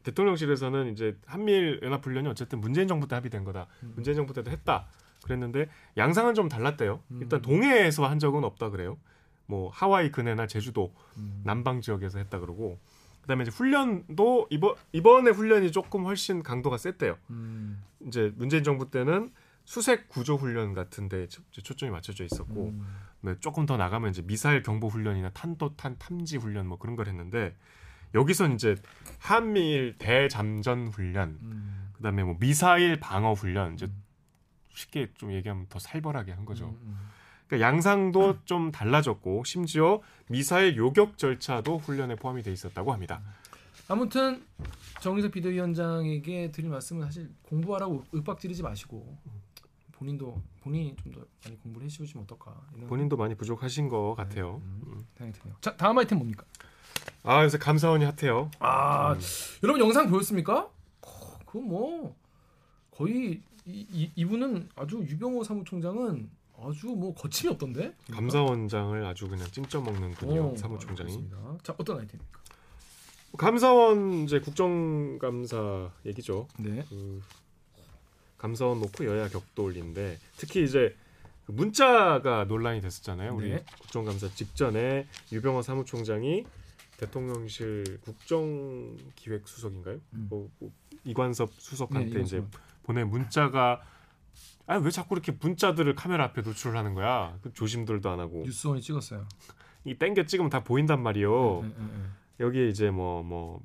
대통령실에서는 0.03 0.93
이제 0.93 1.17
한미일 1.27 1.81
연합 1.83 2.05
훈련이 2.05 2.29
어쨌든 2.29 2.61
문재인 2.61 2.89
정부 2.89 3.07
때 3.07 3.15
합의된 3.15 3.45
거다. 3.45 3.69
음. 3.85 3.93
문재인 3.95 4.17
정부 4.17 4.35
때도 4.35 4.51
했다. 4.51 4.89
그랬는데 5.23 5.69
양상은 5.97 6.35
좀 6.35 6.49
달랐대요. 6.49 7.01
음. 7.13 7.19
일단 7.23 7.41
동해에서 7.41 8.07
한 8.09 8.19
적은 8.19 8.43
없다 8.43 8.71
그래요. 8.71 8.99
뭐 9.47 9.71
하와이 9.71 10.11
근해나 10.11 10.47
제주도 10.47 10.95
음. 11.17 11.43
남방 11.45 11.81
지역에서 11.81 12.19
했다 12.19 12.41
그러고 12.41 12.81
그다음에 13.23 13.43
이제 13.43 13.51
훈련도 13.51 14.49
이번 14.51 14.75
이번에 14.93 15.31
훈련이 15.31 15.73
조금 15.73 16.05
훨씬 16.05 16.43
강도가 16.43 16.77
셌대요. 16.77 17.17
음. 17.31 17.83
이제 18.07 18.33
문재인 18.37 18.63
정부 18.65 18.91
때는 18.91 19.33
수색 19.65 20.09
구조 20.09 20.35
훈련 20.37 20.75
같은데 20.75 21.29
초- 21.29 21.43
초점이 21.53 21.91
맞춰져 21.93 22.25
있었고 22.25 22.69
음. 22.71 22.87
네, 23.21 23.37
조금 23.39 23.65
더 23.65 23.77
나가면 23.77 24.11
이제 24.11 24.23
미사일 24.23 24.63
경보 24.65 24.89
훈련이나 24.89 25.31
탄도탄 25.31 25.97
탐지 25.99 26.37
훈련 26.37 26.67
뭐 26.67 26.79
그런 26.79 26.97
걸 26.97 27.07
했는데 27.07 27.57
여기선 28.15 28.55
이제 28.55 28.75
한미일 29.19 29.97
대잠전 29.99 30.89
훈련 30.89 31.39
음. 31.43 31.91
그다음에 31.95 32.25
뭐 32.25 32.37
미사일 32.41 32.99
방어 32.99 33.33
훈련 33.35 33.75
이제 33.75 33.89
쉽게 34.75 35.13
좀 35.15 35.33
얘기하면 35.33 35.67
더 35.69 35.79
살벌하게 35.79 36.33
한 36.33 36.45
거죠. 36.45 36.77
음. 36.83 36.99
그러니까 37.53 37.69
양상도 37.69 38.39
좀 38.47 38.73
달라졌고 38.73 39.45
심지어 39.45 40.01
미사일 40.31 40.75
요격 40.75 41.19
절차도 41.19 41.79
훈련에 41.79 42.17
포함이 42.17 42.43
돼 42.43 42.51
있었다고 42.51 42.95
합니다. 42.95 43.21
아무튼 43.89 44.43
정의석 45.03 45.33
비대위원장에게 45.33 46.51
드릴 46.51 46.71
말씀은 46.71 47.05
사실 47.05 47.29
공부하라고 47.43 48.05
윽박지르지 48.15 48.63
마시고 48.63 49.19
본인도 49.93 50.41
본인이 50.63 50.97
좀 50.97 51.13
더 51.13 51.21
많이 51.45 51.61
공부를 51.61 51.85
해주시면 51.85 52.25
어떨까 52.25 52.59
본인도 52.89 53.19
많이 53.19 53.35
부족하신 53.35 53.91
것 53.91 54.15
같아요. 54.15 54.63
음, 54.65 55.05
생각이 55.19 55.39
드네요. 55.39 55.57
자 55.61 55.77
다음 55.77 55.99
아이템 55.99 56.19
뭡니까? 56.19 56.45
아 57.23 57.45
요새 57.45 57.59
감사원이 57.59 58.07
핫해요. 58.07 58.51
아 58.61 59.15
여러분 59.63 59.79
영상 59.83 60.09
보였습니까? 60.09 60.71
어, 61.03 61.39
그거 61.45 61.61
뭐 61.61 62.17
거의 62.91 63.43
이, 63.67 63.87
이, 63.93 64.11
이분은 64.17 64.71
아주 64.75 64.97
유병호 65.07 65.45
사무총장은 65.45 66.31
아주 66.65 66.87
뭐 66.89 67.15
거침이 67.15 67.53
없던데? 67.53 67.95
감사원장을 68.11 69.05
아주 69.05 69.29
그냥 69.29 69.47
찡쪄 69.51 69.81
먹는군요. 69.81 70.53
오, 70.53 70.57
사무총장이. 70.57 71.11
알겠습니다. 71.11 71.59
자 71.63 71.75
어떤 71.79 72.01
아이템입니까? 72.01 72.41
감사원 73.39 74.25
이제 74.25 74.41
국정감사 74.41 75.91
얘기죠. 76.07 76.49
네. 76.59 76.85
그 76.89 77.23
감사원 78.39 78.81
놓고 78.81 79.05
여야 79.07 79.29
격돌인데 79.29 80.19
특히 80.37 80.65
이제 80.65 80.95
그 81.47 81.53
문자가 81.53 82.45
논란이 82.45 82.81
됐었잖아요. 82.81 83.35
우리 83.35 83.51
네. 83.51 83.65
국정감사 83.81 84.29
직전에 84.35 85.07
유병호 85.33 85.63
사무총장이 85.63 86.45
대통령실 86.99 88.01
국정기획수석인가요? 88.03 89.95
음. 90.13 90.27
뭐, 90.29 90.51
뭐 90.59 90.71
이관섭 91.05 91.51
수석한테 91.59 92.15
네, 92.15 92.21
이제. 92.21 92.45
보낸 92.85 93.09
문자가 93.09 93.81
아왜 94.73 94.91
자꾸 94.91 95.15
이렇게 95.15 95.33
문자들을 95.41 95.95
카메라 95.95 96.25
앞에 96.25 96.43
노출을 96.43 96.77
하는 96.77 96.95
거야? 96.95 97.37
그 97.43 97.53
조심들도 97.53 98.09
안 98.11 98.21
하고 98.21 98.43
뉴스원이 98.45 98.81
찍었어요. 98.81 99.27
이 99.85 99.95
땡겨 99.95 100.25
찍으면 100.27 100.51
다 100.51 100.63
보인단 100.63 101.03
말이요. 101.03 101.61
네, 101.63 101.69
네, 101.69 101.75
네. 101.85 102.05
여기에 102.41 102.69
이제 102.69 102.91
뭐뭐 102.91 103.63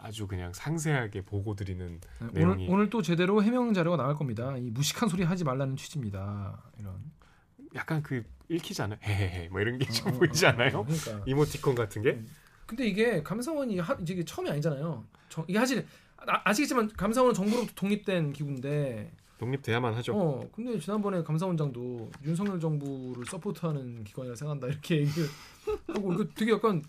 아주 0.00 0.26
그냥 0.26 0.52
상세하게 0.52 1.22
보고 1.22 1.54
드리는 1.54 2.00
네, 2.20 2.26
내용이- 2.40 2.42
오늘 2.64 2.66
오늘 2.70 2.90
또 2.90 3.02
제대로 3.02 3.42
해명 3.42 3.72
자료가 3.72 3.96
나갈 3.96 4.14
겁니다. 4.14 4.56
이 4.56 4.70
무식한 4.70 5.08
소리 5.08 5.22
하지 5.24 5.44
말라는 5.44 5.76
취지입니다. 5.76 6.62
이런 6.78 6.94
약간 7.74 8.02
그 8.02 8.22
읽히지 8.48 8.82
않아요? 8.82 8.98
헤헤헤 9.04 9.48
뭐 9.48 9.60
이런 9.60 9.78
게좀 9.78 10.08
어, 10.08 10.10
어, 10.14 10.18
보이지 10.18 10.44
어, 10.46 10.48
않아요? 10.50 10.78
어, 10.78 10.84
그러니까. 10.84 11.22
이모티콘 11.26 11.74
같은 11.74 12.02
게? 12.02 12.20
근데 12.66 12.86
이게 12.86 13.22
감사원이 13.22 13.78
하, 13.78 13.96
이게 14.00 14.24
처음이 14.24 14.50
아니잖아요. 14.50 15.04
정- 15.28 15.44
이게 15.48 15.58
사실 15.58 15.86
아, 16.18 16.40
아시겠지만 16.44 16.88
감사원은 16.96 17.34
정부로부터 17.34 17.72
독립된 17.74 18.32
기구인데 18.32 19.12
독립돼야만 19.40 19.94
하죠. 19.94 20.12
어 20.14 20.48
근데 20.54 20.78
지난번에 20.78 21.22
감사원장도 21.22 22.10
윤석열 22.24 22.60
정부를 22.60 23.24
서포트하는 23.26 24.04
기관이라 24.04 24.36
생각한다 24.36 24.66
이렇게 24.68 24.98
얘기를 24.98 25.28
하고 25.88 26.12
이거 26.12 26.24
되게 26.34 26.52
약간 26.52 26.82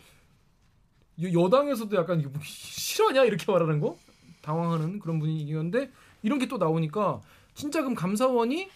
여- 1.23 1.31
여당에서도 1.43 1.95
약간 1.95 2.19
이거 2.19 2.29
뭐 2.29 2.41
실화냐 2.43 3.23
이렇게 3.23 3.49
말하는 3.49 3.79
거 3.79 3.97
당황하는 4.41 4.99
그런 4.99 5.19
분위기였는데 5.19 5.89
이런 6.23 6.39
게 6.39 6.45
또 6.47 6.57
나오니까 6.57 7.21
진짜 7.55 7.79
그럼 7.81 7.95
감사원이 7.95 8.69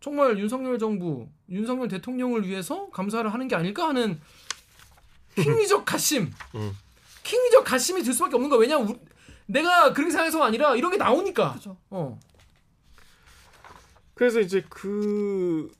정말 0.00 0.38
윤석열 0.38 0.78
정부 0.78 1.26
윤석열 1.48 1.88
대통령을 1.88 2.46
위해서 2.46 2.90
감사를 2.90 3.32
하는 3.32 3.48
게 3.48 3.54
아닐까 3.56 3.88
하는 3.88 4.20
킹리적 5.36 5.84
가심 5.86 6.30
음. 6.54 6.72
킹리적 7.22 7.64
가심이 7.64 8.02
들 8.02 8.12
수밖에 8.12 8.34
없는 8.34 8.50
거야 8.50 8.60
왜냐면 8.60 8.88
우- 8.88 8.98
내가 9.46 9.92
그렇게 9.92 10.10
생각해서가 10.10 10.44
아니라 10.46 10.76
이런 10.76 10.90
게 10.90 10.96
나오니까 10.98 11.54
그죠. 11.54 11.76
어 11.90 12.18
그래서 14.14 14.40
이제 14.40 14.64
그 14.68 15.70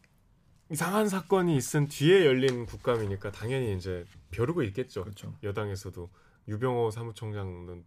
이상한 0.71 1.09
사건이 1.09 1.57
있은 1.57 1.89
뒤에 1.89 2.25
열린 2.25 2.65
국감이니까 2.67 3.31
당연히 3.33 3.77
이제 3.77 4.05
벼르고 4.31 4.63
있겠죠. 4.63 5.03
그렇죠 5.05 5.35
여당에서도 5.43 6.09
유병호 6.49 6.91
사무총장은 6.91 7.85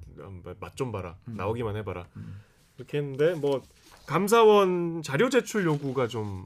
맛 0.60 0.76
좀 0.76 0.92
봐라 0.92 1.18
음. 1.28 1.36
나오기만 1.36 1.76
해봐라 1.78 2.08
음. 2.16 2.42
이렇게 2.78 3.00
했는데 3.00 3.34
뭐 3.36 3.62
감사원 4.06 5.02
자료 5.02 5.30
제출 5.30 5.66
요구가 5.66 6.08
좀 6.08 6.46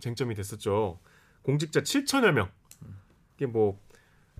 쟁점이 0.00 0.34
됐었죠 0.34 0.98
공직자 1.42 1.80
7천여 1.80 2.32
명 2.32 2.50
이게 3.36 3.46
뭐 3.46 3.78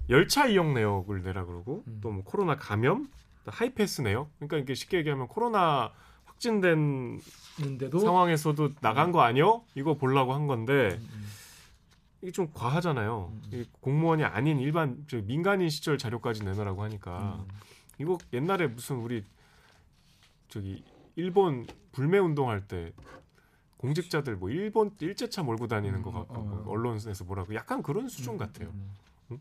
열차 0.09 0.47
이용 0.47 0.75
내역을 0.75 1.23
내라 1.23 1.45
그러고 1.45 1.85
음. 1.87 2.01
또뭐 2.03 2.25
코로나 2.25 2.57
감염 2.57 3.11
또 3.45 3.51
하이패스 3.51 4.03
내역 4.03 4.31
그러니까 4.37 4.59
이게 4.59 4.75
쉽게 4.75 4.99
얘기하면 4.99 5.29
코로나 5.29 5.93
확진된 6.43 7.21
있는데도 7.61 7.99
상황에서도 8.01 8.75
나간 8.81 9.13
거 9.13 9.21
아니요? 9.23 9.63
이거 9.75 9.95
보려고 9.95 10.35
한 10.35 10.47
건데 10.47 10.99
음, 11.01 11.09
음. 11.15 11.27
이게 12.21 12.33
좀 12.33 12.51
과하잖아요. 12.53 13.33
음. 13.33 13.43
이 13.53 13.65
공무원이 13.81 14.25
아닌 14.25 14.59
일반 14.59 15.05
저 15.09 15.21
민간인 15.23 15.71
시절 15.71 15.99
자료까지 15.99 16.45
내놓으라고 16.45 16.83
하니까 16.83 17.45
음. 17.49 17.49
이거 17.99 18.19
옛날에 18.33 18.67
무슨 18.67 18.97
우리 18.97 19.25
저기 20.49 20.83
일본 21.15 21.67
불매 21.93 22.19
운동할 22.19 22.67
때 22.67 22.93
공직자들 23.77 24.37
뭐 24.37 24.51
일본 24.51 24.93
일제차 24.99 25.43
몰고 25.43 25.69
다니는 25.69 26.01
음, 26.01 26.03
것 26.03 26.13
같고 26.13 26.35
어. 26.35 26.45
뭐 26.45 26.73
언론에서 26.73 27.25
뭐라고 27.25 27.55
약간 27.55 27.83
그런 27.83 28.09
수준 28.09 28.37
같아요. 28.37 28.69
음. 29.31 29.41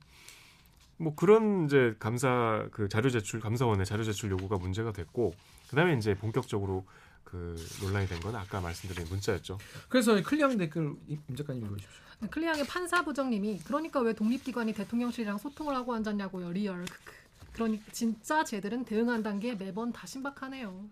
뭐 0.98 1.16
그런 1.16 1.66
이제 1.66 1.96
감사 1.98 2.68
그 2.72 2.88
자료 2.88 3.10
제출 3.10 3.40
감사원의 3.40 3.88
자료 3.88 4.04
제출 4.04 4.30
요구가 4.30 4.58
문제가 4.58 4.92
됐고 4.92 5.34
그다음에 5.72 5.96
이제 5.98 6.14
본격적으로 6.16 6.86
그 7.24 7.56
논란이 7.82 8.08
된 8.08 8.20
건 8.22 8.36
아까 8.36 8.60
말씀드린 8.62 9.08
문자였죠. 9.10 9.58
그래서 9.90 10.18
이 10.18 10.22
클리앙 10.24 10.58
댓글 10.58 10.94
임임 11.08 11.36
작가님 11.36 11.66
읽어주십시오. 11.66 12.02
네, 12.20 12.28
클리앙의 12.28 12.68
판사부장님이 12.68 13.60
그러니까 13.64 14.00
왜 14.02 14.14
독립기관이 14.14 14.74
대통령실이랑 14.74 15.38
소통을 15.38 15.74
하고 15.76 15.94
앉았냐고요 15.94 16.52
리얼. 16.52 16.86
그러니 17.54 17.82
진짜 17.92 18.44
쟤들은 18.44 18.86
대응한다는 18.86 19.40
게 19.40 19.56
매번 19.56 19.92
다 19.92 20.06
신박하네요. 20.06 20.86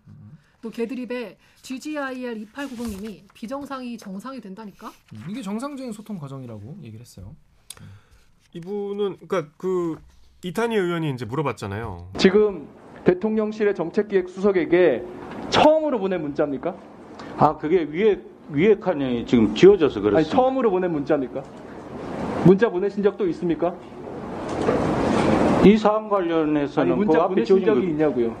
또 0.62 0.70
개드립에 0.70 1.38
GGIL 1.62 2.46
2890님이 2.52 3.24
비정상이 3.32 3.96
정상이 3.96 4.40
된다니까? 4.42 4.92
음, 5.14 5.26
이게 5.30 5.40
정상적인 5.40 5.92
소통 5.92 6.18
과정이라고 6.18 6.78
얘기를 6.82 7.00
했어요. 7.00 7.34
이분은 8.52 9.18
그러니까 9.26 9.52
그 9.56 9.98
이탄희 10.42 10.74
의원이 10.76 11.10
이제 11.12 11.24
물어봤잖아요. 11.24 12.12
지금 12.18 12.68
대통령실의 13.04 13.74
정책기획 13.74 14.28
수석에게 14.28 15.04
처음으로 15.48 15.98
보낸 15.98 16.22
문자입니까? 16.22 16.74
아 17.38 17.56
그게 17.56 17.86
위에 17.90 18.20
위에 18.52 18.74
칸이 18.76 19.24
지금 19.26 19.54
지워져서 19.54 20.00
아니 20.00 20.10
그렇습니다. 20.10 20.36
처음으로 20.36 20.70
보낸 20.70 20.92
문자입니까? 20.92 21.42
문자 22.44 22.68
보내신 22.68 23.02
적도 23.02 23.26
있습니까? 23.28 23.74
이 25.64 25.76
사안 25.76 26.02
아니 26.02 26.08
관련해서는 26.08 26.92
그 26.92 26.96
문자 27.04 27.22
앞에 27.22 27.34
보내신 27.34 27.64
적이 27.64 27.80
거, 27.80 27.86
있냐고요? 27.86 28.34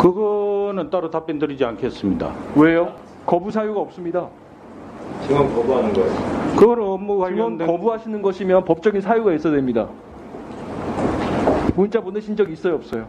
그거는 0.00 0.90
따로 0.90 1.10
답변 1.10 1.38
드리지 1.38 1.64
않겠습니다. 1.64 2.32
왜요? 2.54 2.92
거부 3.24 3.50
사유가 3.50 3.80
없습니다. 3.80 4.28
지금 5.26 5.52
거부하는 5.54 5.92
거예요. 5.92 6.56
그거는 6.56 6.82
업무 6.84 7.14
지금 7.14 7.18
관련된 7.18 7.66
거부하시는 7.66 8.22
것이면 8.22 8.64
법적인 8.64 9.00
사유가 9.00 9.32
있어야 9.32 9.54
됩니다. 9.54 9.88
문자 11.76 12.00
보내신 12.00 12.34
적 12.34 12.50
있어요 12.50 12.74
없어요? 12.76 13.06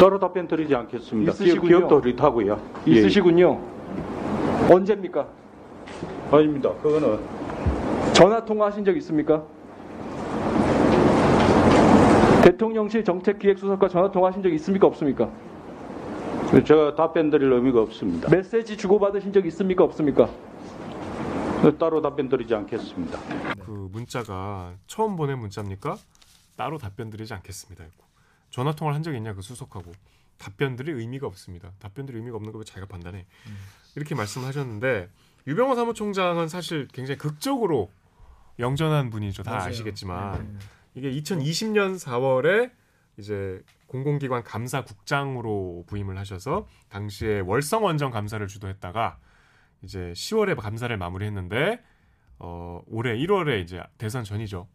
따로 0.00 0.18
답변 0.18 0.48
드리지 0.48 0.74
않겠습니다. 0.74 1.32
있으시군요. 1.32 1.68
기억도 1.68 2.00
흐릿하고요. 2.00 2.60
예. 2.88 2.90
있으시군요. 2.90 3.60
언제입니까? 4.70 5.26
아닙니다. 6.30 6.72
그거는 6.82 7.18
전화 8.12 8.44
통화하신 8.44 8.84
적 8.84 8.96
있습니까? 8.96 9.42
대통령실 12.42 13.04
정책기획수석과 13.04 13.88
전화 13.88 14.10
통화하신 14.10 14.42
적 14.42 14.52
있습니까 14.54 14.86
없습니까? 14.86 15.28
제가 16.64 16.94
답변 16.94 17.30
드릴 17.30 17.52
의미가 17.52 17.80
없습니다. 17.82 18.28
메시지 18.30 18.76
주고받으신 18.76 19.32
적 19.32 19.44
있습니까 19.46 19.84
없습니까? 19.84 20.28
따로 21.78 22.00
답변 22.00 22.28
드리지 22.28 22.54
않겠습니다. 22.54 23.18
그 23.66 23.88
문자가 23.92 24.74
처음 24.86 25.16
보낸 25.16 25.38
문자입니까? 25.38 25.98
따로 26.56 26.78
답변 26.78 27.10
드리지 27.10 27.34
않겠습니다. 27.34 27.84
했고 27.84 28.04
전화 28.50 28.74
통화를 28.74 28.94
한 28.94 29.02
적이 29.02 29.18
있냐 29.18 29.34
그 29.34 29.42
수석하고 29.42 29.92
답변 30.38 30.76
드릴 30.76 30.96
의미가 30.96 31.26
없습니다. 31.26 31.72
답변 31.78 32.06
드릴 32.06 32.18
의미가 32.18 32.36
없는 32.36 32.52
거 32.52 32.58
왜 32.58 32.64
자기가 32.64 32.86
판단해? 32.86 33.26
이렇게 33.94 34.14
말씀하셨는데 34.14 35.10
유병호 35.46 35.74
사무총장은 35.74 36.48
사실 36.48 36.88
굉장히 36.88 37.18
극적으로 37.18 37.90
영전한 38.58 39.10
분이죠. 39.10 39.42
다 39.42 39.52
맞아요. 39.52 39.68
아시겠지만 39.68 40.58
네. 40.58 40.58
이게 40.94 41.12
2020년 41.20 41.98
4월에 41.98 42.70
이제 43.18 43.62
공공기관 43.86 44.42
감사국장으로 44.44 45.84
부임을 45.86 46.18
하셔서 46.18 46.66
당시에 46.88 47.40
월성 47.40 47.84
원전 47.84 48.10
감사를 48.10 48.46
주도했다가 48.46 49.18
이제 49.82 50.12
10월에 50.14 50.56
감사를 50.56 50.94
마무리했는데 50.96 51.82
어 52.38 52.82
올해 52.86 53.16
1월에 53.16 53.62
이제 53.62 53.82
대선 53.98 54.24
전이죠. 54.24 54.66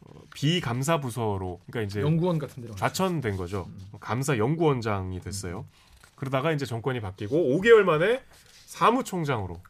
어, 0.00 0.20
비감사 0.34 1.00
부서로 1.00 1.60
그러니까 1.66 1.82
이제 1.82 2.00
연구원 2.00 2.38
같은 2.38 2.62
데로 2.62 2.74
좌천된 2.74 3.36
거죠. 3.36 3.68
감사 4.00 4.38
연구원장이 4.38 5.20
됐어요. 5.20 5.66
그러다가 6.14 6.52
이제 6.52 6.66
정권이 6.66 7.00
바뀌고 7.00 7.36
5개월 7.36 7.82
만에 7.82 8.22
사무총장으로 8.66 9.60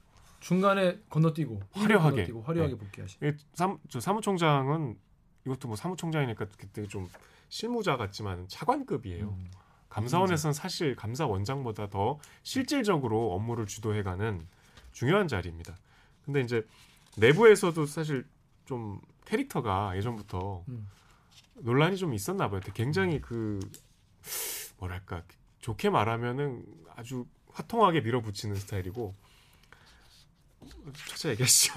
중간에 0.40 0.98
건너뛰고 1.08 1.60
화려하게. 1.72 2.16
건너뛰고 2.16 2.42
화려하게 2.42 2.74
네. 2.74 2.78
복귀하신. 2.78 3.18
이 3.22 3.32
사무, 3.54 3.78
저 3.88 4.00
사무총장은 4.00 4.98
이것도 5.46 5.68
뭐 5.68 5.76
사무총장이니까 5.76 6.46
그때 6.58 6.86
좀 6.86 7.08
실무자 7.48 7.96
같지만 7.96 8.46
차관급이에요. 8.48 9.28
음. 9.28 9.50
감사원에서는 9.88 10.54
사실 10.54 10.94
감사원장보다 10.94 11.90
더 11.90 12.18
실질적으로 12.42 13.32
업무를 13.32 13.66
주도해가는 13.66 14.46
중요한 14.92 15.28
자리입니다. 15.28 15.76
근데 16.24 16.40
이제 16.40 16.64
내부에서도 17.16 17.86
사실 17.86 18.26
좀 18.64 19.00
캐릭터가 19.24 19.96
예전부터 19.96 20.64
음. 20.68 20.88
논란이 21.54 21.96
좀 21.96 22.14
있었나 22.14 22.48
봐요. 22.48 22.60
굉장히 22.74 23.20
그 23.20 23.60
뭐랄까 24.78 25.22
좋게 25.60 25.90
말하면은 25.90 26.64
아주 26.94 27.26
화통하게 27.52 28.00
밀어붙이는 28.00 28.56
스타일이고 28.56 29.14
차차 31.08 31.30
얘기하시죠. 31.30 31.74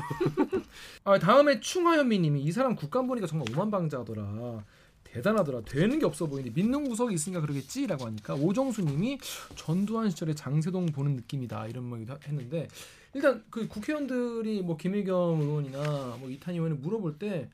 아 1.03 1.19
다음에 1.19 1.59
충하현미님이 1.59 2.41
이 2.41 2.51
사람 2.51 2.75
국감 2.75 3.07
보니까 3.07 3.27
정말 3.27 3.47
오만방자하더라. 3.51 4.63
대단하더라. 5.03 5.61
되는 5.61 5.99
게 5.99 6.05
없어 6.05 6.25
보이는데 6.25 6.59
믿는 6.59 6.87
구석이 6.89 7.13
있으니까 7.13 7.41
그러겠지라고 7.41 8.05
하니까 8.07 8.33
오정수님이 8.33 9.19
전두환 9.55 10.09
시절에 10.09 10.33
장세동 10.33 10.87
보는 10.87 11.15
느낌이다 11.17 11.67
이런 11.67 11.83
말도 11.85 12.17
했는데 12.27 12.67
일단 13.13 13.43
그 13.49 13.67
국회의원들이 13.67 14.61
뭐 14.61 14.75
김의겸 14.77 15.41
의원이나 15.41 16.17
뭐 16.19 16.29
이탄희 16.29 16.57
의원이 16.57 16.77
물어볼 16.79 17.17
때 17.19 17.49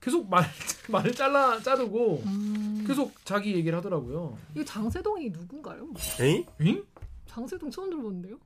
계속 0.00 0.28
말 0.28 0.44
말을 0.88 1.12
잘라 1.14 1.60
자르고 1.60 2.22
음. 2.26 2.84
계속 2.86 3.14
자기 3.24 3.54
얘기를 3.54 3.76
하더라고요. 3.78 4.36
이 4.56 4.64
장세동이 4.64 5.30
누군가요? 5.30 5.86
에이? 6.20 6.46
응? 6.62 6.82
장세동 7.26 7.70
처음 7.70 7.90
들어보는데요? 7.90 8.36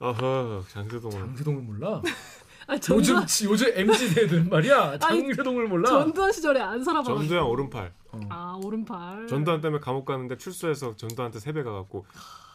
어허 0.00 0.64
장세동은 0.70 1.16
장세동을 1.16 1.62
몰라? 1.62 2.02
아 2.66 2.74
요즘 2.74 3.14
전두환, 3.14 3.26
요즘 3.44 3.72
MZ 3.74 4.20
애들 4.20 4.44
말이야 4.44 4.98
장세동을 4.98 5.68
몰라? 5.68 5.88
전두환 5.90 6.32
시절에 6.32 6.60
안 6.60 6.82
살아봐가지고. 6.82 7.18
전두환 7.18 7.44
오른팔. 7.44 7.92
아 8.30 8.58
오른팔. 8.62 9.26
전두환 9.28 9.60
때문에 9.60 9.80
감옥 9.80 10.04
가는데 10.04 10.36
출소해서 10.36 10.96
전두환한테 10.96 11.40
세배 11.40 11.62
가갖고 11.62 12.06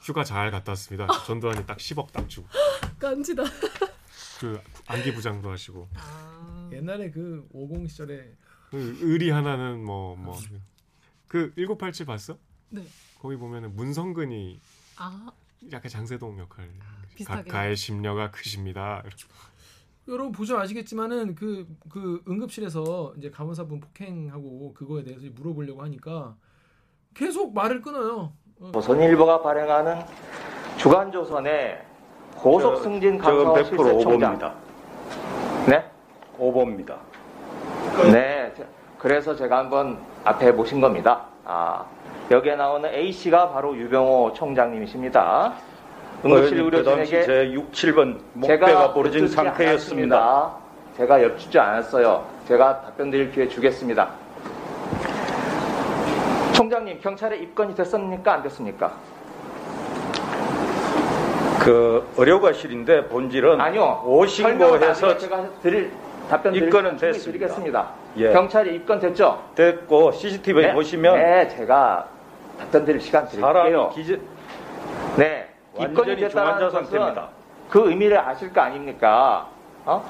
휴가 0.04 0.24
잘 0.24 0.52
갔다 0.52 0.72
왔습니다. 0.74 1.08
전두환이 1.26 1.65
딱 1.65 1.78
10억 1.78 2.12
딱 2.12 2.28
주고 2.30 2.48
깐지다. 3.00 3.43
그 4.39 4.60
안기 4.88 5.13
부장도 5.13 5.50
하시고 5.52 5.89
아, 5.95 6.69
옛날에 6.72 7.12
그 7.12 7.48
50 7.52 7.89
시절에 7.89 8.34
그 8.69 8.98
의리 9.02 9.30
하나는 9.30 9.84
뭐 9.84 10.15
뭐 10.15 10.38
그 11.28 11.54
1987 11.56 12.06
봤어? 12.08 12.38
네. 12.69 12.84
거기 13.22 13.36
보면은 13.36 13.76
문성근이 13.76 14.60
아 14.98 15.30
약간 15.72 15.89
장세동 15.91 16.39
역할. 16.39 16.69
비슷하게. 17.15 17.43
각가의 17.50 17.76
심려가 17.76 18.32
크십니다. 18.32 19.04
여러분 20.10 20.32
보시면 20.32 20.62
아시겠지만은 20.62 21.36
그, 21.36 21.67
그 21.89 22.22
응급실에서 22.28 23.13
이제 23.17 23.30
간호사분 23.30 23.80
폭행하고 23.80 24.74
그거에 24.74 25.04
대해서 25.04 25.28
물어보려고 25.36 25.84
하니까 25.84 26.36
계속 27.13 27.54
말을 27.54 27.82
끊어요. 27.82 28.32
어, 28.60 28.72
조선일보가 28.74 29.41
발행하는 29.43 30.00
주간조선의 30.78 31.82
고속 32.36 32.78
승진 32.78 33.17
감사원 33.17 33.45
저건 33.45 33.63
100% 33.63 33.67
실세 33.67 34.04
총장. 34.04 34.34
오보입니다. 34.34 34.54
네? 35.67 35.91
오보입니다. 36.39 36.98
네. 38.12 38.54
저- 38.58 38.63
그래서 38.98 39.36
제가 39.36 39.60
한번 39.60 40.00
앞에 40.24 40.52
모신 40.52 40.82
겁니다. 40.82 41.26
아, 41.45 41.86
여기에 42.32 42.56
나오는 42.56 42.89
A 42.93 43.12
씨가 43.12 43.52
바로 43.52 43.76
유병호 43.78 44.34
총장님이십니다. 44.34 45.54
응급실 46.25 46.58
그 46.58 46.63
의료진에게 46.63 47.23
제 47.25 47.51
6, 47.53 47.71
7번 47.71 48.17
제가 48.45 48.65
목배가 48.65 48.93
부러진 48.93 49.27
상태였습니다. 49.27 50.17
않았습니다. 50.17 50.51
제가 50.97 51.23
엿주지 51.23 51.58
않았어요. 51.60 52.25
제가 52.47 52.82
답변 52.82 53.10
드릴 53.10 53.32
기회 53.32 53.47
주겠습니다. 53.47 54.10
총장님, 56.53 56.99
경찰에 57.01 57.38
입건이 57.38 57.73
됐습니까? 57.75 58.34
안 58.34 58.43
됐습니까? 58.43 58.93
그 61.60 62.05
의료과실인데 62.17 63.08
본질은 63.08 63.62
아니요. 63.62 64.01
오신고해서 64.05 65.17
제가 65.17 65.49
드릴 65.62 65.91
답변 66.29 66.53
입건은 66.53 66.97
됐습니다. 66.97 67.32
드리겠습니다. 67.32 67.89
예. 68.17 68.32
경찰이 68.32 68.75
입건됐죠? 68.75 69.41
됐고 69.55 70.12
CCTV 70.12 70.67
네, 70.67 70.73
보시면 70.73 71.15
네, 71.15 71.47
제가 71.47 72.08
답변 72.60 72.86
드릴 72.86 72.99
시간 73.01 73.27
드릴게요. 73.27 73.53
사람이 73.53 73.95
기재 73.95 74.19
네, 75.17 75.49
입건이 75.80 76.15
됐다는 76.18 76.60
것은 76.60 76.84
상태입니다. 76.86 77.28
그 77.70 77.89
의미를 77.89 78.18
아실 78.20 78.52
거 78.52 78.62
아닙니까? 78.62 79.48
어? 79.86 80.04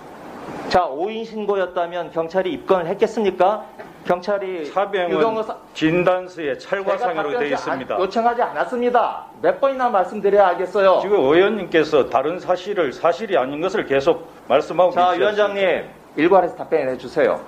자, 0.69 0.86
오인 0.86 1.25
신고였다면 1.25 2.12
경찰이 2.12 2.51
입건을 2.53 2.88
했겠습니까? 2.88 3.65
경찰이 4.05 4.71
유병호 5.10 5.43
사- 5.43 5.58
진단서에 5.73 6.58
찰과상으로 6.58 7.29
되어 7.29 7.32
답변을 7.32 7.51
있습니다. 7.53 7.95
안- 7.95 8.01
요청하지 8.01 8.41
않았습니다. 8.41 9.25
몇 9.41 9.60
번이나 9.62 9.89
말씀드려야 9.89 10.47
알겠어요. 10.49 10.99
지금 11.01 11.19
의원님께서 11.19 12.10
다른 12.10 12.39
사실을 12.39 12.93
사실이 12.93 13.38
아닌 13.38 13.62
것을 13.62 13.86
계속 13.86 14.27
말씀하고 14.47 14.91
자, 14.91 15.08
계시죠. 15.10 15.21
위원장님 15.21 15.86
일괄해서 16.15 16.55
답변해 16.55 16.97
주세요. 16.97 17.39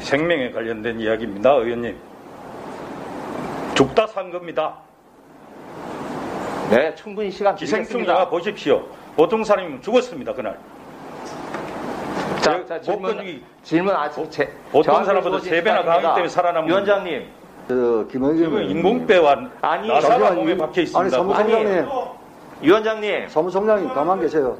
생명에 0.00 0.50
관련된 0.50 1.00
이야기입니다, 1.00 1.52
의원님. 1.52 1.96
죽다 3.74 4.06
산 4.06 4.30
겁니다. 4.30 4.74
네, 6.70 6.94
충분히 6.94 7.30
시간 7.30 7.54
기생충 7.54 8.00
영화 8.06 8.24
드리겠습니다. 8.26 8.30
보십시오. 8.30 8.88
보통 9.14 9.44
사람이면 9.44 9.82
죽었습니다, 9.82 10.32
그날. 10.34 10.58
자, 12.40 12.64
자, 12.64 12.80
질문, 12.80 13.42
질문 13.62 13.94
아직 13.94 14.30
제, 14.30 14.52
보통 14.70 15.04
사람보다 15.04 15.40
세 15.40 15.62
배나. 15.62 15.82
강하기 15.82 16.02
때문에 16.06 16.28
살아남은 16.28 16.68
위원장님, 16.68 17.28
그 17.68 18.08
지금 18.10 18.62
인공배와 18.62 19.32
아니, 19.62 19.88
나사가 19.88 20.14
잠시만요. 20.18 20.40
몸에 20.40 20.56
박혀 20.56 20.82
있습니다. 20.82 21.00
아니 21.00 21.10
사무총장님, 21.10 21.86
위원장님, 22.62 23.28
사무총장님 23.28 23.88
가만 23.94 24.20
계세요. 24.20 24.58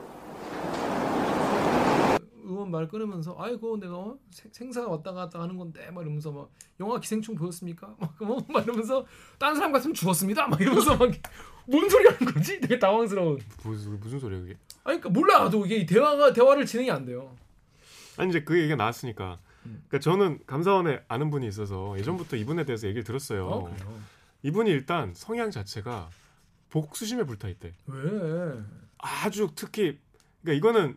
의원 2.45 2.71
말 2.71 2.89
끊으면서 2.89 3.37
아이고 3.39 3.79
내가 3.79 3.95
어? 3.97 4.15
생- 4.33 4.51
생사가 4.53 4.89
왔다 4.91 5.13
갔다 5.13 5.41
하는 5.41 5.57
건데 5.57 5.89
막 5.93 6.01
이러면서 6.03 6.31
막 6.33 6.49
영화 6.81 6.99
기생충 6.99 7.37
보였습니까? 7.37 7.89
막, 7.99 8.15
뭐, 8.21 8.39
막 8.49 8.65
이러면서 8.65 9.05
다른 9.39 9.55
사람 9.55 9.71
같으면 9.73 9.95
죽었습니다. 9.95 10.49
막 10.49 10.61
이러면서 10.61 10.97
막 10.97 11.09
뭔 11.67 11.89
소리 11.89 12.07
하는 12.07 12.33
거지? 12.33 12.59
되게 12.61 12.79
당황스러운. 12.79 13.39
무슨 13.63 13.99
무슨 14.01 14.19
소리야 14.19 14.41
그게? 14.41 14.53
아니 14.85 15.01
그러니까 15.01 15.11
몰라 15.11 15.39
나도 15.45 15.67
이게 15.67 15.85
대화가 15.85 16.33
대화를 16.33 16.65
진행이 16.65 16.91
안 16.91 17.05
돼요. 17.05 17.37
아니 18.17 18.31
이제 18.31 18.43
그 18.43 18.59
얘기가 18.59 18.77
나왔으니까. 18.77 19.39
그러니까 19.63 19.99
저는 19.99 20.39
감사원에 20.47 21.03
아는 21.09 21.31
분이 21.31 21.47
있어서 21.49 21.99
예전부터 21.99 22.37
이분에 22.37 22.65
대해서 22.65 22.87
얘기를 22.87 23.03
들었어요. 23.03 23.49
어. 23.49 23.77
이분이 24.43 24.71
일단 24.71 25.13
성향 25.15 25.51
자체가 25.51 26.09
복수심에 26.71 27.25
불타 27.25 27.49
있대. 27.49 27.75
왜? 27.87 28.53
아주 28.99 29.51
특히 29.57 29.99
그러니까 30.43 30.59
이거는 30.59 30.97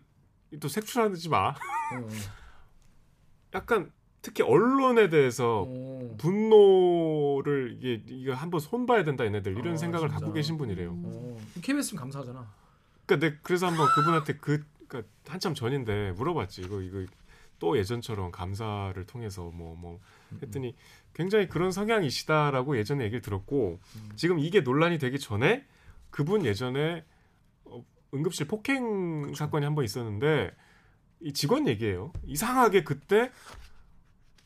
또 0.59 0.67
색출하지 0.67 1.29
마. 1.29 1.49
어, 1.49 1.55
약간 3.55 3.91
특히 4.21 4.43
언론에 4.43 5.09
대해서 5.09 5.65
어. 5.67 6.15
분노를 6.17 7.77
이게 7.79 8.03
이거 8.07 8.33
한번 8.33 8.59
손봐야 8.59 9.03
된다 9.03 9.25
얘네들 9.25 9.57
이런 9.57 9.73
아, 9.73 9.77
생각을 9.77 10.07
진짜. 10.09 10.19
갖고 10.19 10.33
계신 10.33 10.57
분이래요. 10.57 10.91
어. 11.03 11.37
KBS면 11.61 11.99
감사하잖아. 12.01 12.47
그러니까 13.05 13.27
내 13.29 13.37
그래서 13.41 13.67
한번 13.67 13.87
그분한테 13.95 14.33
그 14.37 14.63
그러니까 14.87 15.11
한참 15.27 15.53
전인데 15.53 16.13
물어봤지 16.13 16.61
이거 16.61 16.81
이거 16.81 17.05
또 17.59 17.77
예전처럼 17.77 18.31
감사를 18.31 19.01
통해서 19.05 19.43
뭐뭐 19.53 19.99
했더니 20.41 20.75
굉장히 21.13 21.47
그런 21.49 21.71
성향이시다라고 21.71 22.77
예전에 22.77 23.03
얘기를 23.05 23.21
들었고 23.21 23.79
지금 24.15 24.39
이게 24.39 24.61
논란이 24.61 24.97
되기 24.97 25.19
전에 25.19 25.65
그분 26.09 26.45
예전에 26.45 27.03
어, 27.65 27.83
응급실 28.13 28.47
폭행 28.47 29.33
사건이 29.33 29.65
한 29.65 29.75
번 29.75 29.83
있었는데 29.85 30.51
이 31.21 31.33
직원 31.33 31.67
얘기예요. 31.67 32.13
이상하게 32.25 32.83
그때 32.83 33.31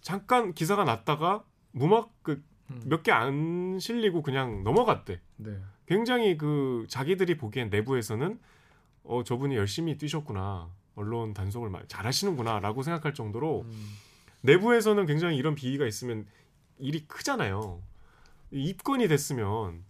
잠깐 0.04 0.54
기사가 0.54 0.84
났다가 0.84 1.44
무막 1.72 2.12
그 2.24 2.44
몇 2.88 3.04
개 3.04 3.12
안 3.12 3.78
실리고 3.80 4.24
그냥 4.24 4.64
넘어갔대. 4.64 5.20
네. 5.38 5.58
굉장히 5.86 6.38
그 6.38 6.86
자기들이 6.88 7.38
보기엔 7.38 7.70
내부에서는 7.70 8.40
어 9.04 9.24
저분이 9.24 9.56
열심히 9.56 9.98
뛰셨구나 9.98 10.70
언론 10.96 11.34
단속을 11.34 11.70
마- 11.70 11.86
잘하시는구나라고 11.88 12.82
생각할 12.82 13.14
정도로 13.14 13.62
음. 13.68 13.88
내부에서는 14.42 15.06
굉장히 15.06 15.38
이런 15.38 15.54
비위가 15.56 15.86
있으면 15.86 16.26
일이 16.80 17.06
크잖아요 17.06 17.82
이 18.52 18.64
입건이 18.70 19.08
됐으면 19.08 19.84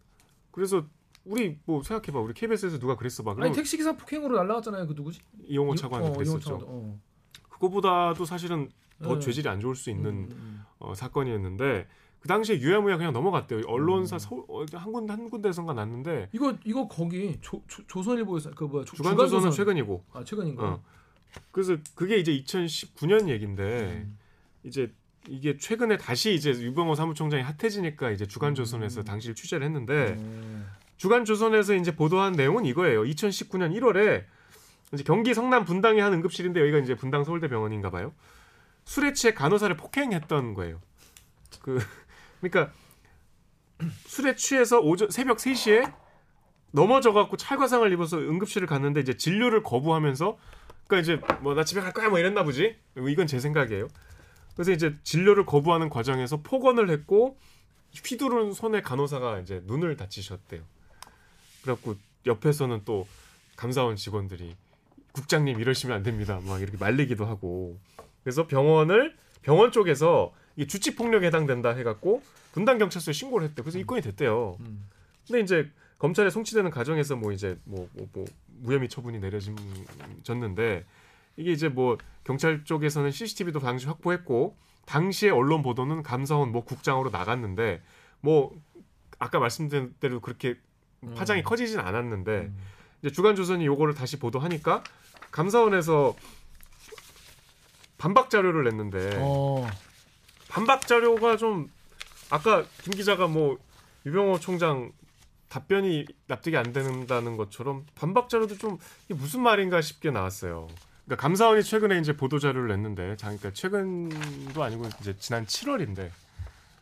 그래서 0.52 0.86
우리 1.26 1.60
뭐 1.66 1.84
생각해봐 1.84 2.20
우리 2.20 2.34
KBS에서 2.34 2.80
누가 2.80 2.98
그랬어 2.98 3.24
봐 3.24 3.36
아니 3.40 3.54
택시 3.54 3.78
기사 3.78 3.96
폭행으로 3.96 4.36
날라갔잖아요. 4.36 4.88
그 4.88 4.94
누구지? 4.94 5.22
이용호 5.48 5.76
이- 5.76 5.78
차관 5.78 6.04
이 6.04 6.08
어, 6.08 6.12
그랬었죠 6.14 6.60
어. 6.66 7.00
그거보다도 7.50 8.26
사실은 8.26 8.70
더 9.02 9.16
네. 9.16 9.20
죄질이 9.20 9.50
안 9.50 9.60
좋을 9.60 9.76
수 9.76 9.90
있는 9.90 10.10
음, 10.12 10.28
음. 10.32 10.64
어, 10.80 10.94
사건이었는데 10.94 11.88
그 12.20 12.28
당시에 12.28 12.60
유야무야 12.60 12.98
그냥 12.98 13.12
넘어갔대요 13.14 13.60
음. 13.60 13.64
언론사 13.68 14.18
서울 14.20 14.44
어, 14.48 14.66
한 14.74 14.92
군데 14.92 15.14
한 15.14 15.30
군데선가 15.30 15.74
났는데 15.74 16.30
이거 16.32 16.56
이거 16.64 16.88
거기 16.88 17.38
조, 17.42 17.62
조, 17.68 17.86
조 17.88 18.04
선일보에서 18.04 18.52
그 18.52 18.64
뭐야 18.66 18.86
조- 18.86 18.96
주간조선은 18.96 19.28
주간조선. 19.30 19.52
최근이고 19.52 20.04
아 20.14 20.24
최근인가? 20.24 20.64
어. 20.66 20.84
그래서 21.52 21.76
그게 21.96 22.18
이제 22.18 22.32
2019년 22.32 23.28
얘긴데 23.30 23.64
음. 24.06 24.18
이제 24.64 24.94
이게 25.28 25.58
최근에 25.58 25.98
다시 25.98 26.34
이제 26.34 26.52
유병호 26.52 26.96
사무총장이 26.96 27.44
핫해지니까 27.44 28.12
이제 28.12 28.26
주간조선에서 28.26 29.02
음. 29.02 29.04
당시를 29.04 29.36
취재를 29.36 29.66
했는데 29.66 30.16
어. 30.18 30.66
주간조선에서 30.98 31.76
이제 31.76 31.96
보도한 31.96 32.34
내용은 32.34 32.66
이거예요. 32.66 33.04
2019년 33.04 33.76
1월에 33.78 34.24
이제 34.94 35.04
경기 35.04 35.34
성남 35.34 35.66
분당의 35.66 36.02
한 36.02 36.14
응급실인데 36.14 36.60
여기가 36.62 36.78
이제 36.80 36.96
분당 36.96 37.24
서울대병원인가 37.24 37.90
봐요. 37.90 38.14
술에 38.86 39.14
취해 39.14 39.34
간호사를 39.34 39.76
폭행했던 39.78 40.54
거예요. 40.54 40.82
그 41.62 41.80
그러니까 42.42 42.74
술에 44.06 44.36
취해서 44.36 44.80
오전 44.80 45.10
새벽 45.10 45.38
3시에 45.38 45.94
넘어져 46.72 47.14
갖고 47.14 47.38
찰과상을 47.38 47.92
입어서 47.94 48.18
응급실을 48.18 48.68
갔는데 48.68 49.02
이제 49.02 49.16
진료를 49.16 49.64
거부하면서 49.64 50.38
그러니까 50.88 51.00
이제 51.14 51.36
뭐 51.42 51.54
나 51.54 51.64
집에 51.64 51.82
갈 51.82 51.94
거야 51.94 52.10
뭐 52.10 52.20
이랬나 52.20 52.44
보지. 52.44 52.76
이건 52.98 53.28
제 53.28 53.40
생각이에요. 53.40 53.88
그래서 54.56 54.72
이제 54.72 54.96
진료를 55.04 55.46
거부하는 55.46 55.90
과정에서 55.90 56.38
폭언을 56.42 56.90
했고 56.90 57.38
휘두른 58.06 58.54
손에 58.54 58.82
간호사가 58.82 59.40
이제 59.40 59.62
눈을 59.66 59.96
다치셨대요. 59.98 60.64
그래갖고 61.62 61.96
옆에서는 62.26 62.82
또 62.86 63.08
감사원 63.56 63.96
직원들이 63.96 64.56
국장님 65.12 65.60
이러시면 65.60 65.96
안 65.98 66.04
됩니다. 66.04 66.40
막 66.44 66.62
이렇게 66.62 66.78
말리기도 66.78 67.26
하고. 67.26 67.80
그래서 68.24 68.48
병원을 68.48 69.16
병원 69.42 69.72
쪽에서 69.72 70.34
이게 70.56 70.68
주치 70.68 70.96
폭력에 70.96 71.28
해당된다 71.28 71.70
해갖고 71.72 72.22
분당 72.54 72.78
경찰서에 72.78 73.14
신고를 73.14 73.48
했대. 73.48 73.62
그래서 73.62 73.80
입건이 73.80 74.02
됐대요. 74.02 74.58
음. 74.60 74.88
근데 75.28 75.42
이제 75.42 75.70
검찰에 75.98 76.30
송치되는 76.30 76.70
과정에서 76.70 77.16
뭐 77.16 77.32
이제 77.32 77.58
뭐, 77.64 77.88
뭐, 77.94 78.08
뭐 78.14 78.26
무혐의 78.62 78.90
처분이 78.90 79.20
내려졌는데 79.20 80.86
이게 81.38 81.52
이제 81.52 81.70
뭐 81.70 81.98
경찰 82.24 82.64
쪽에서는 82.64 83.12
CCTV도 83.12 83.60
당시 83.60 83.88
확보했고 83.88 84.56
당시에 84.86 85.30
언론 85.30 85.64
보도는 85.64 86.04
감사원 86.04 86.52
뭐 86.52 86.64
국장으로 86.64 87.10
나갔는데 87.10 87.82
뭐 88.20 88.54
아까 89.18 89.40
말씀드린 89.40 89.96
대로 90.00 90.20
그렇게 90.20 90.56
파장이 91.16 91.42
음. 91.42 91.44
커지진 91.44 91.80
않았는데 91.80 92.52
이제 93.02 93.12
주간 93.12 93.36
조선이 93.36 93.66
요거를 93.66 93.94
다시 93.94 94.20
보도하니까 94.20 94.84
감사원에서 95.32 96.16
반박 98.04 98.30
자료를 98.30 98.66
냈는데 98.66 99.18
어. 99.22 99.66
반박 100.50 100.88
자료가 100.88 101.38
좀 101.38 101.72
아까 102.30 102.66
김 102.82 102.94
기자가 102.94 103.28
뭐 103.28 103.58
유병호 104.06 104.42
총장 104.42 104.92
답변이 105.48 106.06
납득이 106.28 106.58
안 106.58 106.74
된다는 106.74 107.38
것처럼 107.38 107.86
반박 107.96 108.28
자료도 108.28 108.58
좀 108.58 108.78
이게 109.06 109.14
무슨 109.14 109.40
말인가 109.42 109.80
싶게 109.80 110.12
나왔어요. 110.12 110.68
그러니까 111.06 111.22
감사원이 111.22 111.64
최근에 111.64 111.98
이제 112.00 112.18
보도 112.18 112.40
자료를 112.40 112.68
냈는데, 112.70 113.16
자, 113.16 113.28
그러니까 113.28 113.52
최근도 113.54 114.62
아니고 114.62 114.90
이제 115.00 115.16
지난 115.18 115.46
7월인데 115.46 116.10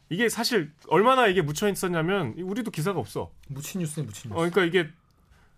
이게 0.10 0.28
사실 0.28 0.72
얼마나 0.88 1.28
이게 1.28 1.44
묻혀 1.44 1.70
있었냐면 1.70 2.34
우리도 2.40 2.72
기사가 2.72 3.00
없어. 3.00 3.32
묻힌 3.48 3.82
뉴스네 3.82 4.08
묻힌 4.08 4.32
어, 4.32 4.44
뉴스. 4.44 4.52
그러니까 4.52 4.64
이게 4.64 4.92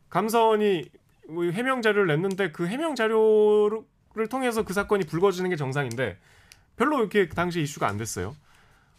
감사원이 0.09 0.89
뭐 1.29 1.45
해명 1.45 1.81
자료를 1.81 2.07
냈는데 2.07 2.51
그 2.51 2.67
해명 2.67 2.95
자료를 2.95 3.81
통해서 4.29 4.63
그 4.63 4.73
사건이 4.73 5.05
불거지는 5.05 5.49
게 5.49 5.55
정상인데 5.55 6.17
별로 6.75 6.99
이렇게 6.99 7.27
그 7.27 7.35
당시 7.35 7.61
이슈가 7.61 7.87
안 7.87 7.97
됐어요. 7.97 8.35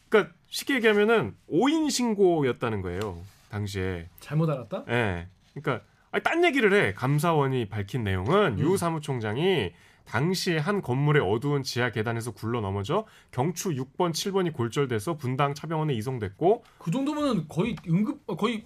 그러니까 0.08 0.34
쉽게 0.48 0.76
얘기하면은 0.76 1.34
오인 1.48 1.90
신고였다는 1.90 2.82
거예요. 2.82 3.18
당시에. 3.50 4.08
잘못 4.20 4.48
알았다? 4.50 4.84
예. 4.88 5.28
그러니까 5.54 5.84
아니, 6.10 6.22
딴 6.22 6.44
얘기를 6.44 6.72
해. 6.72 6.94
감사원이 6.94 7.68
밝힌 7.68 8.04
내용은 8.04 8.58
유 8.58 8.76
사무총장이 8.76 9.72
당시에 10.04 10.58
한 10.58 10.82
건물의 10.82 11.22
어두운 11.22 11.62
지하 11.62 11.90
계단에서 11.90 12.32
굴러 12.32 12.60
넘어져 12.60 13.06
경추 13.30 13.70
6번, 13.70 14.12
7번이 14.12 14.52
골절돼서 14.52 15.16
분당 15.16 15.54
차병원에 15.54 15.94
이송됐고 15.94 16.62
그 16.78 16.90
정도면은 16.90 17.48
거의 17.48 17.74
응급 17.88 18.22
어, 18.26 18.36
거의 18.36 18.64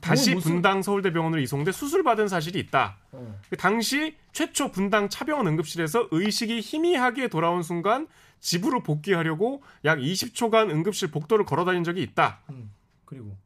다시 0.00 0.34
무슨- 0.34 0.52
분당 0.52 0.82
서울대병원으로 0.82 1.40
이송돼 1.42 1.72
수술받은 1.72 2.28
사실이 2.28 2.58
있다. 2.60 2.96
어. 3.12 3.38
그 3.48 3.56
당시 3.56 4.16
최초 4.32 4.70
분당 4.70 5.08
차병원 5.08 5.46
응급실에서 5.48 6.08
의식이 6.10 6.60
희미하게 6.60 7.28
돌아온 7.28 7.62
순간 7.62 8.06
집으로 8.40 8.82
복귀하려고 8.82 9.62
약 9.84 9.98
20초간 9.98 10.70
응급실 10.70 11.10
복도를 11.10 11.44
걸어다닌 11.44 11.84
적이 11.84 12.02
있다. 12.02 12.40
음. 12.50 12.72
그리고 13.04 13.36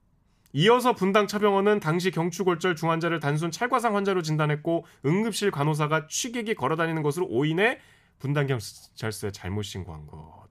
이어서 0.53 0.95
분당 0.95 1.27
차병원은 1.27 1.81
당시 1.81 2.11
경추골절 2.11 2.77
중환자를 2.77 3.19
단순 3.19 3.51
찰과상 3.51 3.97
환자로 3.97 4.23
진단했고 4.23 4.87
응급실 5.05 5.51
간호사가 5.51 6.07
취객이 6.09 6.55
걸어다니는 6.55 7.03
것으로 7.03 7.27
오인해 7.27 7.81
분당 8.21 8.47
경찰서에 8.47 9.33
잘못 9.33 9.63
신고한 9.63 10.07
것. 10.07 10.45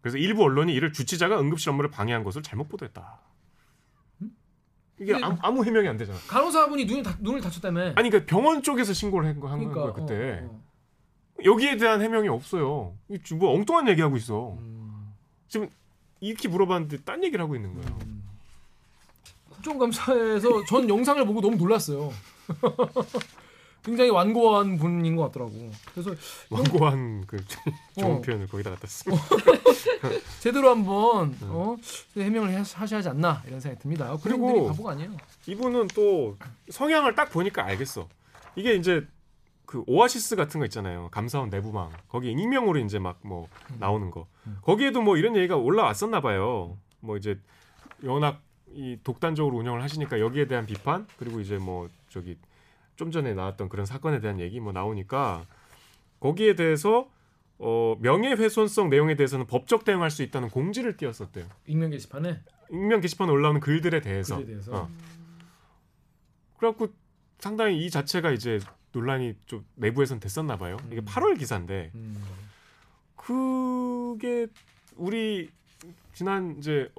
그래서 0.00 0.16
일부 0.16 0.42
언론이 0.44 0.72
이를 0.72 0.94
주치자가 0.94 1.38
응급실 1.38 1.68
업무를 1.68 1.90
방해한 1.90 2.24
것을 2.24 2.42
잘못 2.42 2.68
보도했다. 2.68 3.20
이게 5.00 5.12
근데- 5.12 5.24
아무, 5.26 5.36
아무 5.40 5.64
해명이 5.64 5.88
안 5.88 5.96
되잖아. 5.96 6.18
간호사분이 6.28 6.84
눈을 6.84 7.02
다, 7.02 7.16
눈을 7.20 7.40
다쳤다며. 7.40 7.92
아니 7.96 8.10
그러니까 8.10 8.26
병원 8.26 8.62
쪽에서 8.62 8.92
신고를 8.92 9.28
한, 9.28 9.40
거, 9.40 9.48
한 9.48 9.58
그러니까, 9.58 9.82
거야 9.82 9.92
그때. 9.94 10.40
어, 10.44 10.50
어. 10.52 10.60
여기에 11.44 11.78
대한 11.78 12.02
해명이 12.02 12.28
없어요. 12.28 12.94
이뭐 13.08 13.54
엉뚱한 13.54 13.88
얘기하고 13.88 14.16
있어. 14.18 14.56
음. 14.60 15.12
지금 15.48 15.68
이렇게 16.20 16.48
물어봤는데 16.48 16.98
딴 17.04 17.24
얘기를 17.24 17.42
하고 17.42 17.56
있는 17.56 17.72
거예요. 17.74 17.98
국정감사에서 19.50 20.64
전 20.66 20.88
영상을 20.88 21.24
보고 21.26 21.40
너무 21.40 21.56
놀랐어요. 21.56 22.12
굉장히 23.82 24.10
완고한 24.10 24.76
분인 24.78 25.16
것 25.16 25.24
같더라고. 25.24 25.52
그래서 25.92 26.14
완고한 26.50 27.24
그 27.26 27.38
좋은 27.98 28.16
어. 28.16 28.20
표현을 28.20 28.46
거기다 28.48 28.70
갖다 28.70 28.86
쓰고. 28.86 29.16
제대로 30.40 30.70
한번 30.70 31.32
네. 31.32 31.46
어, 31.48 31.76
해명을 32.16 32.54
하- 32.54 32.58
하셔야 32.60 32.98
하지 32.98 33.08
않나 33.08 33.42
이런 33.46 33.60
생각이 33.60 33.80
듭니다. 33.82 34.16
그리고 34.22 34.46
그리고 34.46 34.66
바보가 34.68 34.92
아니에요. 34.92 35.16
이분은 35.46 35.88
또 35.94 36.36
성향을 36.68 37.14
딱 37.14 37.30
보니까 37.30 37.64
알겠어. 37.64 38.08
이게 38.56 38.74
이제 38.74 39.06
그 39.66 39.84
오아시스 39.86 40.36
같은 40.36 40.58
거 40.60 40.66
있잖아요. 40.66 41.08
감사원 41.12 41.48
내부망. 41.50 41.90
거기 42.08 42.30
익명으로 42.32 42.78
이제 42.80 42.98
막 42.98 43.18
뭐 43.22 43.48
나오는 43.78 44.10
거. 44.10 44.26
거기에도 44.62 45.00
뭐 45.00 45.16
이런 45.16 45.36
얘기가 45.36 45.56
올라왔었나 45.56 46.20
봐요. 46.20 46.76
뭐 47.00 47.16
이제 47.16 47.38
워낙 48.02 48.40
이 48.72 48.98
독단적으로 49.04 49.56
운영을 49.58 49.82
하시니까 49.82 50.20
여기에 50.20 50.46
대한 50.46 50.66
비판 50.66 51.06
그리고 51.18 51.40
이제 51.40 51.56
뭐 51.58 51.88
저기 52.08 52.36
좀 53.00 53.10
전에 53.10 53.32
나왔던 53.32 53.70
그런 53.70 53.86
사건에 53.86 54.20
대한 54.20 54.38
얘기 54.40 54.60
뭐 54.60 54.74
나오니까 54.74 55.46
거기에 56.20 56.54
대해서 56.54 57.08
어 57.56 57.96
명예훼손성 58.00 58.90
내용에 58.90 59.16
대해서는 59.16 59.46
법적 59.46 59.86
대응할 59.86 60.10
수 60.10 60.22
있다는 60.22 60.50
공지를 60.50 60.98
띄웠었대요. 60.98 61.46
익명 61.66 61.92
게시판에 61.92 62.42
익명 62.70 63.00
게시판에 63.00 63.32
올라오는 63.32 63.58
글들에 63.60 64.02
대해서. 64.02 64.36
글에 64.36 64.46
대해서. 64.48 64.76
어. 64.76 64.90
그래갖고 66.58 66.88
상당히 67.38 67.86
이 67.86 67.88
자체가 67.88 68.32
이제 68.32 68.60
논란이 68.92 69.34
좀 69.46 69.64
내부에선 69.76 70.20
됐었나 70.20 70.58
봐요. 70.58 70.76
이게 70.92 71.00
8월 71.00 71.38
기사인데 71.38 71.92
음. 71.94 72.22
그게 73.16 74.46
우리 74.96 75.48
지난 76.12 76.56
이제 76.58 76.92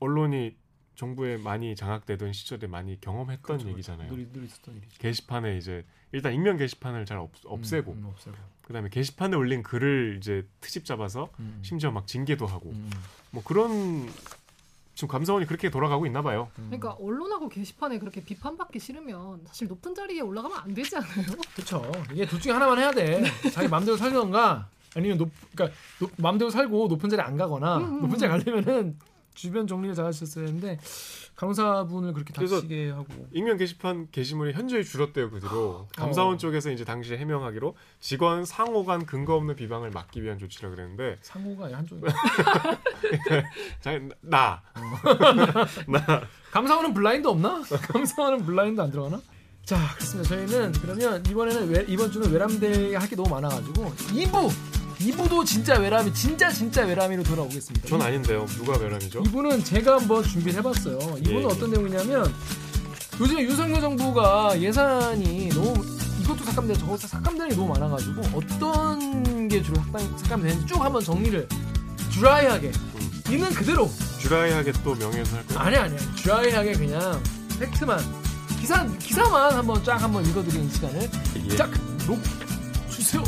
언론이 0.00 0.54
정부에 0.96 1.36
많이 1.36 1.76
장악되던 1.76 2.32
시절에 2.32 2.66
많이 2.66 3.00
경험했던 3.00 3.58
그렇죠, 3.58 3.68
얘기잖아요. 3.68 4.10
늘, 4.12 4.32
늘 4.32 4.44
있었던 4.44 4.74
일이죠. 4.76 4.98
게시판에 4.98 5.56
이제 5.58 5.84
일단 6.12 6.32
익명 6.32 6.56
게시판을 6.56 7.04
잘 7.04 7.18
없, 7.18 7.30
없애고 7.44 7.92
음, 7.92 7.98
음, 7.98 8.06
없애고. 8.06 8.36
그다음에 8.62 8.88
게시판에 8.88 9.36
올린 9.36 9.62
글을 9.62 10.16
이제 10.18 10.46
트집 10.60 10.84
잡아서 10.84 11.30
음. 11.38 11.60
심지어 11.62 11.90
막 11.90 12.06
징계도 12.06 12.46
하고 12.46 12.70
음. 12.70 12.90
뭐 13.30 13.42
그런 13.44 14.10
지금 14.94 15.08
감사원이 15.08 15.44
그렇게 15.44 15.70
돌아가고 15.70 16.06
있나 16.06 16.22
봐요. 16.22 16.50
그러니까 16.54 16.92
언론하고 16.92 17.50
게시판에 17.50 17.98
그렇게 17.98 18.24
비판받기 18.24 18.78
싫으면 18.80 19.42
사실 19.44 19.68
높은 19.68 19.94
자리에 19.94 20.20
올라가면 20.22 20.58
안 20.58 20.72
되지 20.72 20.96
않아요? 20.96 21.26
그렇죠. 21.54 21.92
이게 22.10 22.24
둘 22.26 22.40
중에 22.40 22.52
하나만 22.54 22.78
해야 22.78 22.90
돼. 22.90 23.22
자기 23.52 23.68
마음대로 23.68 23.98
살던가 23.98 24.70
아니면 24.94 25.18
높 25.18 25.30
그러니까 25.54 25.78
높, 26.00 26.10
마음대로 26.16 26.50
살고 26.50 26.88
높은 26.88 27.10
자리 27.10 27.20
안 27.20 27.36
가거나 27.36 27.76
음, 27.76 27.84
음, 27.84 28.00
높은 28.00 28.18
자리 28.18 28.30
가려면은 28.30 28.98
주변 29.36 29.66
정리를 29.66 29.94
잘 29.94 30.06
하셨어야 30.06 30.46
했는데 30.46 30.78
간호사분을 31.36 32.12
그렇게 32.14 32.32
다치게 32.32 32.90
하고 32.90 33.06
익명 33.32 33.58
게시판 33.58 34.08
게시물이 34.10 34.54
현저히 34.54 34.82
줄었대요 34.82 35.30
그 35.30 35.38
뒤로 35.40 35.86
감사원 35.94 36.38
쪽에서 36.38 36.70
이제 36.70 36.84
당시 36.84 37.14
에 37.14 37.18
해명하기로 37.18 37.76
직원 38.00 38.44
상호 38.44 38.84
간 38.84 39.04
근거 39.06 39.34
없는 39.36 39.54
비방을 39.54 39.90
막기 39.90 40.22
위한 40.22 40.38
조치라 40.38 40.70
그랬는데 40.70 41.18
상호가 41.20 41.70
한쪽 41.72 42.00
자, 43.80 44.00
나 44.22 44.62
나. 45.86 46.22
감사원은 46.50 46.94
블라인드 46.94 47.28
없나? 47.28 47.62
감사원은 47.92 48.46
블라인드 48.46 48.80
안 48.80 48.90
들어가나? 48.90 49.20
자 49.64 49.76
그렇습니다. 49.94 50.28
저희는 50.28 50.72
그러면 50.80 51.24
이번에는 51.28 51.68
외, 51.68 51.84
이번 51.88 52.10
주는 52.10 52.30
외람되이 52.32 52.94
할게 52.94 53.16
너무 53.16 53.28
많아가지고 53.28 53.84
2부 53.84 54.85
2부도 55.00 55.44
진짜 55.44 55.78
외람이 55.78 56.12
진짜 56.14 56.50
진짜 56.50 56.84
외람이로 56.84 57.22
돌아오겠습니다. 57.22 57.88
전 57.88 58.00
아닌데요 58.00 58.46
누가 58.46 58.76
외람이죠? 58.78 59.22
이분은 59.26 59.64
제가 59.64 59.96
한번 59.98 60.22
준비를 60.22 60.58
해봤어요. 60.58 60.98
이분은 61.18 61.42
예. 61.42 61.44
어떤 61.44 61.70
내용이냐면 61.70 62.32
요즘에 63.20 63.42
윤석열 63.42 63.80
정부가 63.80 64.58
예산이 64.60 65.48
너무 65.50 65.84
이것도 66.22 66.44
삭감되고 66.44 66.78
저것도 66.80 67.06
삭감되는 67.06 67.48
게 67.50 67.54
너무 67.54 67.68
많아가지고 67.74 68.22
어떤 68.34 69.48
게 69.48 69.62
주로 69.62 69.76
삭감, 69.82 70.18
삭감되는지 70.18 70.66
쭉 70.66 70.82
한번 70.82 71.02
정리를 71.02 71.46
드라이하게 72.12 72.72
있는 73.30 73.50
그대로 73.50 73.90
주라이하게 74.20 74.72
또 74.84 74.94
명예훼손 74.94 75.38
할 75.38 75.46
거예요? 75.46 75.60
아니 75.60 75.76
아니 75.76 75.96
드라이하게 76.16 76.72
그냥 76.72 77.22
팩트만 77.60 78.00
기사 78.60 78.86
기사만 78.98 79.52
한번 79.54 79.82
쫙 79.84 79.96
한번 80.02 80.24
읽어드리는 80.26 80.70
시간을 80.70 81.10
예. 81.50 81.56
쫙놓 81.56 82.18
주세요. 82.90 83.22